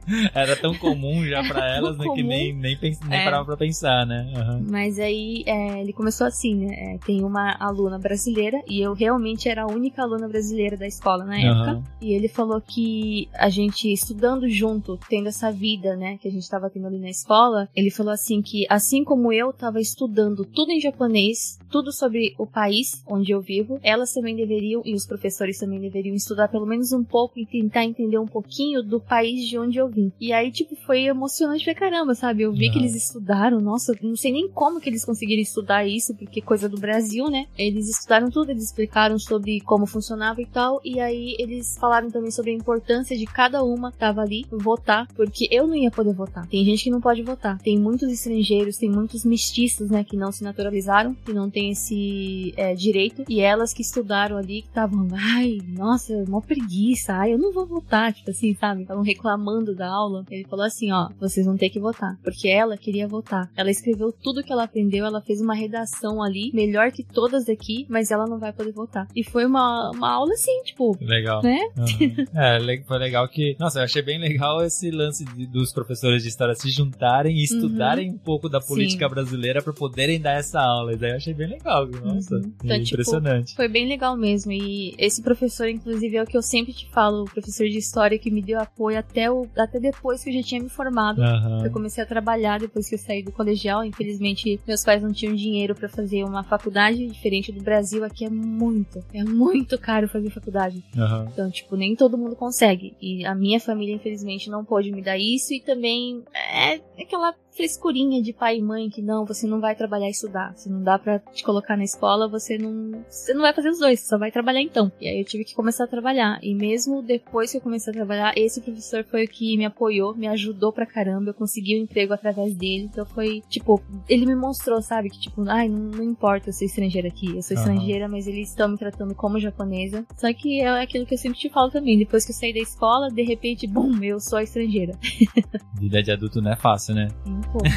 Era 0.34 0.56
tão 0.56 0.74
comum 0.74 1.24
já 1.26 1.42
pra 1.42 1.65
Elas, 1.68 1.96
né? 1.98 2.04
Que 2.14 2.22
nem, 2.22 2.52
nem, 2.54 2.76
pens- 2.76 3.00
nem 3.00 3.18
É. 3.20 3.24
parava 3.24 3.44
pra 3.44 3.56
pensar, 3.56 4.06
né? 4.06 4.32
Aham. 4.36 4.64
Mas 4.70 4.98
aí 4.98 5.42
é, 5.46 5.80
ele 5.80 5.92
começou 5.92 6.26
assim, 6.26 6.54
né? 6.54 6.74
É, 6.94 6.98
tem 7.04 7.24
uma 7.24 7.56
aluna 7.58 7.98
brasileira, 7.98 8.60
e 8.68 8.80
eu 8.80 8.92
realmente 8.94 9.48
era 9.48 9.62
a 9.64 9.66
única 9.66 10.02
aluna 10.02 10.28
brasileira 10.28 10.76
da 10.76 10.86
escola 10.86 11.24
na 11.24 11.38
época. 11.38 11.70
Aham. 11.70 11.84
E 12.00 12.12
ele 12.12 12.28
falou 12.28 12.60
que 12.60 13.28
a 13.34 13.48
gente 13.48 13.92
estudando 13.92 14.48
junto, 14.48 14.98
tendo 15.08 15.28
essa 15.28 15.50
vida, 15.50 15.96
né, 15.96 16.18
que 16.18 16.28
a 16.28 16.30
gente 16.30 16.48
tava 16.48 16.68
tendo 16.70 16.86
ali 16.86 16.98
na 16.98 17.10
escola, 17.10 17.68
ele 17.74 17.90
falou 17.90 18.12
assim 18.12 18.42
que 18.42 18.66
assim 18.68 19.04
como 19.04 19.32
eu 19.32 19.52
tava 19.52 19.80
estudando 19.80 20.44
tudo 20.44 20.70
em 20.70 20.80
japonês, 20.80 21.58
tudo 21.70 21.92
sobre 21.92 22.34
o 22.38 22.46
país 22.46 23.02
onde 23.06 23.32
eu 23.32 23.40
vivo, 23.40 23.78
elas 23.82 24.12
também 24.12 24.34
deveriam 24.36 24.82
e 24.84 24.94
os 24.94 25.06
professores 25.06 25.58
também 25.58 25.80
deveriam 25.80 26.14
estudar 26.14 26.48
pelo 26.48 26.66
menos 26.66 26.92
um 26.92 27.02
pouco 27.04 27.38
e 27.38 27.46
tentar 27.46 27.84
entender 27.84 28.18
um 28.18 28.26
pouquinho 28.26 28.82
do 28.82 29.00
país 29.00 29.48
de 29.48 29.58
onde 29.58 29.78
eu 29.78 29.88
vim. 29.88 30.12
E 30.20 30.32
aí 30.32 30.50
tipo 30.50 30.74
foi 30.86 31.02
emocionante 31.04 31.45
pra 31.64 31.74
caramba, 31.74 32.14
sabe? 32.14 32.42
Eu 32.42 32.52
vi 32.52 32.70
que 32.70 32.78
eles 32.78 32.94
estudaram, 32.94 33.60
nossa, 33.60 33.94
não 34.02 34.16
sei 34.16 34.32
nem 34.32 34.48
como 34.48 34.80
que 34.80 34.88
eles 34.88 35.04
conseguiram 35.04 35.42
estudar 35.42 35.86
isso, 35.86 36.14
porque 36.14 36.40
coisa 36.40 36.68
do 36.68 36.78
Brasil, 36.78 37.28
né? 37.30 37.46
Eles 37.56 37.88
estudaram 37.88 38.30
tudo, 38.30 38.50
eles 38.50 38.64
explicaram 38.64 39.18
sobre 39.18 39.60
como 39.60 39.86
funcionava 39.86 40.40
e 40.40 40.46
tal, 40.46 40.80
e 40.84 41.00
aí 41.00 41.36
eles 41.38 41.76
falaram 41.78 42.10
também 42.10 42.30
sobre 42.30 42.50
a 42.50 42.54
importância 42.54 43.16
de 43.16 43.26
cada 43.26 43.62
uma 43.62 43.90
que 43.90 43.98
tava 43.98 44.20
ali 44.20 44.46
votar, 44.50 45.06
porque 45.14 45.48
eu 45.50 45.66
não 45.66 45.74
ia 45.74 45.90
poder 45.90 46.14
votar. 46.14 46.46
Tem 46.46 46.64
gente 46.64 46.84
que 46.84 46.90
não 46.90 47.00
pode 47.00 47.22
votar. 47.22 47.58
Tem 47.58 47.78
muitos 47.78 48.10
estrangeiros, 48.10 48.76
tem 48.76 48.90
muitos 48.90 49.24
mestiços, 49.24 49.90
né, 49.90 50.04
que 50.04 50.16
não 50.16 50.32
se 50.32 50.42
naturalizaram, 50.42 51.14
que 51.24 51.32
não 51.32 51.50
tem 51.50 51.70
esse 51.70 52.52
é, 52.56 52.74
direito, 52.74 53.24
e 53.28 53.40
elas 53.40 53.72
que 53.72 53.82
estudaram 53.82 54.36
ali, 54.36 54.62
que 54.62 54.68
estavam, 54.68 55.08
ai, 55.12 55.58
nossa, 55.68 56.24
mó 56.28 56.40
preguiça, 56.40 57.14
ai, 57.14 57.32
eu 57.32 57.38
não 57.38 57.52
vou 57.52 57.66
votar, 57.66 58.12
tipo 58.12 58.30
assim, 58.30 58.54
sabe? 58.54 58.82
Estavam 58.82 59.02
reclamando 59.02 59.74
da 59.74 59.88
aula. 59.88 60.24
Ele 60.30 60.44
falou 60.44 60.64
assim, 60.64 60.92
ó, 60.92 61.08
vocês 61.36 61.46
vão 61.46 61.56
ter 61.56 61.68
que 61.70 61.78
votar, 61.78 62.16
porque 62.24 62.48
ela 62.48 62.76
queria 62.76 63.06
votar. 63.06 63.50
Ela 63.56 63.70
escreveu 63.70 64.10
tudo 64.12 64.42
que 64.42 64.52
ela 64.52 64.64
aprendeu, 64.64 65.04
ela 65.04 65.20
fez 65.20 65.40
uma 65.40 65.54
redação 65.54 66.22
ali, 66.22 66.50
melhor 66.54 66.90
que 66.90 67.02
todas 67.04 67.48
aqui, 67.48 67.86
mas 67.88 68.10
ela 68.10 68.26
não 68.26 68.38
vai 68.38 68.52
poder 68.52 68.72
votar. 68.72 69.06
E 69.14 69.22
foi 69.22 69.44
uma, 69.44 69.90
uma 69.94 70.10
aula 70.12 70.32
assim, 70.32 70.62
tipo, 70.64 70.96
Legal. 71.00 71.42
né? 71.42 71.58
Aham. 71.76 72.24
É, 72.34 72.82
foi 72.86 72.98
legal 72.98 73.28
que. 73.28 73.56
Nossa, 73.58 73.80
eu 73.80 73.84
achei 73.84 74.02
bem 74.02 74.18
legal 74.18 74.62
esse 74.64 74.90
lance 74.90 75.24
de- 75.24 75.46
dos 75.46 75.72
professores 75.72 76.22
de 76.22 76.28
história 76.28 76.54
se 76.54 76.70
juntarem 76.70 77.36
e 77.36 77.44
estudarem 77.44 78.10
um 78.10 78.18
pouco 78.18 78.48
da 78.48 78.60
política 78.60 79.06
Sim. 79.08 79.14
brasileira 79.14 79.62
pra 79.62 79.72
poderem 79.72 80.20
dar 80.20 80.32
essa 80.38 80.60
aula. 80.60 80.92
E 80.92 80.96
daí 80.96 81.10
eu 81.10 81.16
achei 81.16 81.34
bem 81.34 81.48
legal. 81.48 81.86
Nossa, 81.86 82.36
Uhum. 82.36 82.52
Então, 82.64 82.78
tipo, 82.82 82.94
impressionante. 82.94 83.54
Foi 83.54 83.68
bem 83.68 83.86
legal 83.88 84.16
mesmo. 84.16 84.52
E 84.52 84.94
esse 84.98 85.22
professor, 85.22 85.68
inclusive, 85.68 86.16
é 86.16 86.22
o 86.22 86.26
que 86.26 86.36
eu 86.36 86.42
sempre 86.42 86.72
te 86.72 86.88
falo, 86.90 87.22
o 87.22 87.30
professor 87.30 87.66
de 87.68 87.78
história 87.78 88.18
que 88.18 88.30
me 88.30 88.42
deu 88.42 88.58
apoio 88.60 88.98
até, 88.98 89.30
o, 89.30 89.46
até 89.56 89.78
depois 89.78 90.22
que 90.22 90.30
eu 90.30 90.34
já 90.34 90.42
tinha 90.42 90.62
me 90.62 90.68
formado. 90.68 91.22
Aham. 91.26 91.64
Eu 91.64 91.70
comecei 91.70 92.02
a 92.02 92.06
trabalhar 92.06 92.60
depois 92.60 92.88
que 92.88 92.94
eu 92.94 92.98
saí 92.98 93.22
do 93.22 93.32
colegial. 93.32 93.84
Infelizmente, 93.84 94.60
meus 94.66 94.84
pais 94.84 95.02
não 95.02 95.12
tinham 95.12 95.34
dinheiro 95.34 95.74
pra 95.74 95.88
fazer 95.88 96.24
uma 96.24 96.44
faculdade 96.44 97.06
diferente 97.06 97.52
do 97.52 97.62
Brasil. 97.62 98.04
Aqui 98.04 98.24
é 98.24 98.30
muito, 98.30 99.04
é 99.12 99.24
muito 99.24 99.78
caro 99.78 100.08
fazer 100.08 100.30
faculdade. 100.30 100.82
Aham. 100.96 101.28
Então, 101.32 101.50
tipo, 101.50 101.76
nem 101.76 101.94
todo 101.96 102.18
mundo 102.18 102.36
consegue. 102.36 102.96
E 103.00 103.24
a 103.24 103.34
minha 103.34 103.60
família, 103.60 103.94
infelizmente, 103.94 104.50
não 104.50 104.64
pôde 104.64 104.90
me 104.92 105.02
dar 105.02 105.18
isso. 105.18 105.52
E 105.52 105.60
também 105.60 106.22
é 106.34 106.80
aquela 107.02 107.34
frescurinha 107.56 108.22
de 108.22 108.32
pai 108.32 108.58
e 108.58 108.62
mãe 108.62 108.90
que 108.90 109.00
não, 109.00 109.24
você 109.24 109.46
não 109.46 109.60
vai 109.60 109.74
trabalhar 109.74 110.06
e 110.06 110.10
estudar. 110.10 110.54
Se 110.56 110.68
não 110.68 110.82
dá 110.82 110.98
pra 110.98 111.18
te 111.18 111.42
colocar 111.42 111.76
na 111.76 111.84
escola, 111.84 112.28
você 112.28 112.58
não. 112.58 113.02
Você 113.08 113.32
não 113.32 113.40
vai 113.42 113.52
fazer 113.52 113.70
os 113.70 113.78
dois, 113.78 114.00
você 114.00 114.06
só 114.06 114.18
vai 114.18 114.30
trabalhar 114.30 114.60
então. 114.60 114.92
E 115.00 115.08
aí 115.08 115.18
eu 115.18 115.24
tive 115.24 115.44
que 115.44 115.54
começar 115.54 115.84
a 115.84 115.88
trabalhar. 115.88 116.38
E 116.42 116.54
mesmo 116.54 117.02
depois 117.02 117.50
que 117.50 117.56
eu 117.56 117.60
comecei 117.60 117.90
a 117.90 117.96
trabalhar, 117.96 118.34
esse 118.36 118.60
professor 118.60 119.04
foi 119.04 119.24
o 119.24 119.28
que 119.28 119.56
me 119.56 119.64
apoiou, 119.64 120.14
me 120.14 120.28
ajudou 120.28 120.72
pra 120.72 120.86
caramba. 120.86 121.30
Eu 121.30 121.34
consegui 121.34 121.76
o 121.76 121.80
um 121.80 121.84
emprego 121.84 122.12
através 122.12 122.54
dele. 122.54 122.88
Então 122.92 123.06
foi, 123.06 123.42
tipo, 123.48 123.82
ele 124.08 124.26
me 124.26 124.36
mostrou, 124.36 124.82
sabe? 124.82 125.08
Que, 125.08 125.18
tipo, 125.18 125.42
ai, 125.48 125.68
não, 125.68 125.78
não 125.78 126.04
importa 126.04 126.50
eu 126.50 126.52
ser 126.52 126.66
estrangeira 126.66 127.08
aqui. 127.08 127.34
Eu 127.34 127.42
sou 127.42 127.56
Aham. 127.56 127.66
estrangeira, 127.66 128.08
mas 128.08 128.26
eles 128.26 128.50
estão 128.50 128.68
me 128.68 128.76
tratando 128.76 129.14
como 129.14 129.40
japonesa. 129.40 130.04
Só 130.16 130.32
que 130.32 130.60
é 130.60 130.82
aquilo 130.82 131.06
que 131.06 131.14
eu 131.14 131.18
sempre 131.18 131.38
te 131.38 131.48
falo 131.48 131.70
também. 131.70 131.98
Depois 131.98 132.24
que 132.24 132.32
eu 132.32 132.36
saí 132.36 132.52
da 132.52 132.60
escola, 132.60 133.10
de 133.10 133.22
repente, 133.22 133.66
bum, 133.66 134.02
eu 134.02 134.20
sou 134.20 134.40
estrangeira. 134.40 134.92
Vida 135.78 136.02
de 136.02 136.10
adulto 136.10 136.40
não 136.40 136.52
é 136.52 136.56
fácil, 136.56 136.94
né? 136.94 137.08
Um 137.26 137.45
pouco. 137.46 137.66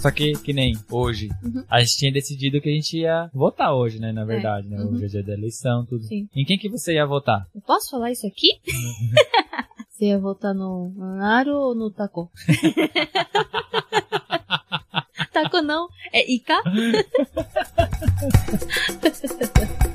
Só 0.00 0.10
que, 0.10 0.32
que 0.34 0.52
nem 0.52 0.74
hoje, 0.90 1.30
Uhum. 1.42 1.64
a 1.68 1.80
gente 1.80 1.96
tinha 1.96 2.12
decidido 2.12 2.60
que 2.60 2.68
a 2.68 2.72
gente 2.72 2.98
ia 2.98 3.30
votar 3.32 3.72
hoje, 3.74 3.98
né? 3.98 4.12
Na 4.12 4.24
verdade, 4.24 4.68
né? 4.68 4.76
Uhum. 4.78 5.02
É 5.02 5.06
dia 5.06 5.22
da 5.22 5.32
eleição, 5.32 5.86
tudo. 5.86 6.04
Sim. 6.04 6.28
Em 6.36 6.44
quem 6.44 6.58
que 6.58 6.68
você 6.68 6.92
ia 6.94 7.06
votar? 7.06 7.46
Eu 7.54 7.62
posso 7.62 7.90
falar 7.90 8.10
isso 8.12 8.26
aqui? 8.26 8.48
Você 9.94 10.06
ia 10.06 10.18
votar 10.18 10.52
no 10.52 10.90
Naru 10.96 11.54
ou 11.54 11.72
no 11.74 11.88
Taco? 11.88 12.28
Taco 15.34 15.60
não, 15.60 15.88
é 16.12 16.32
Ika? 16.32 16.62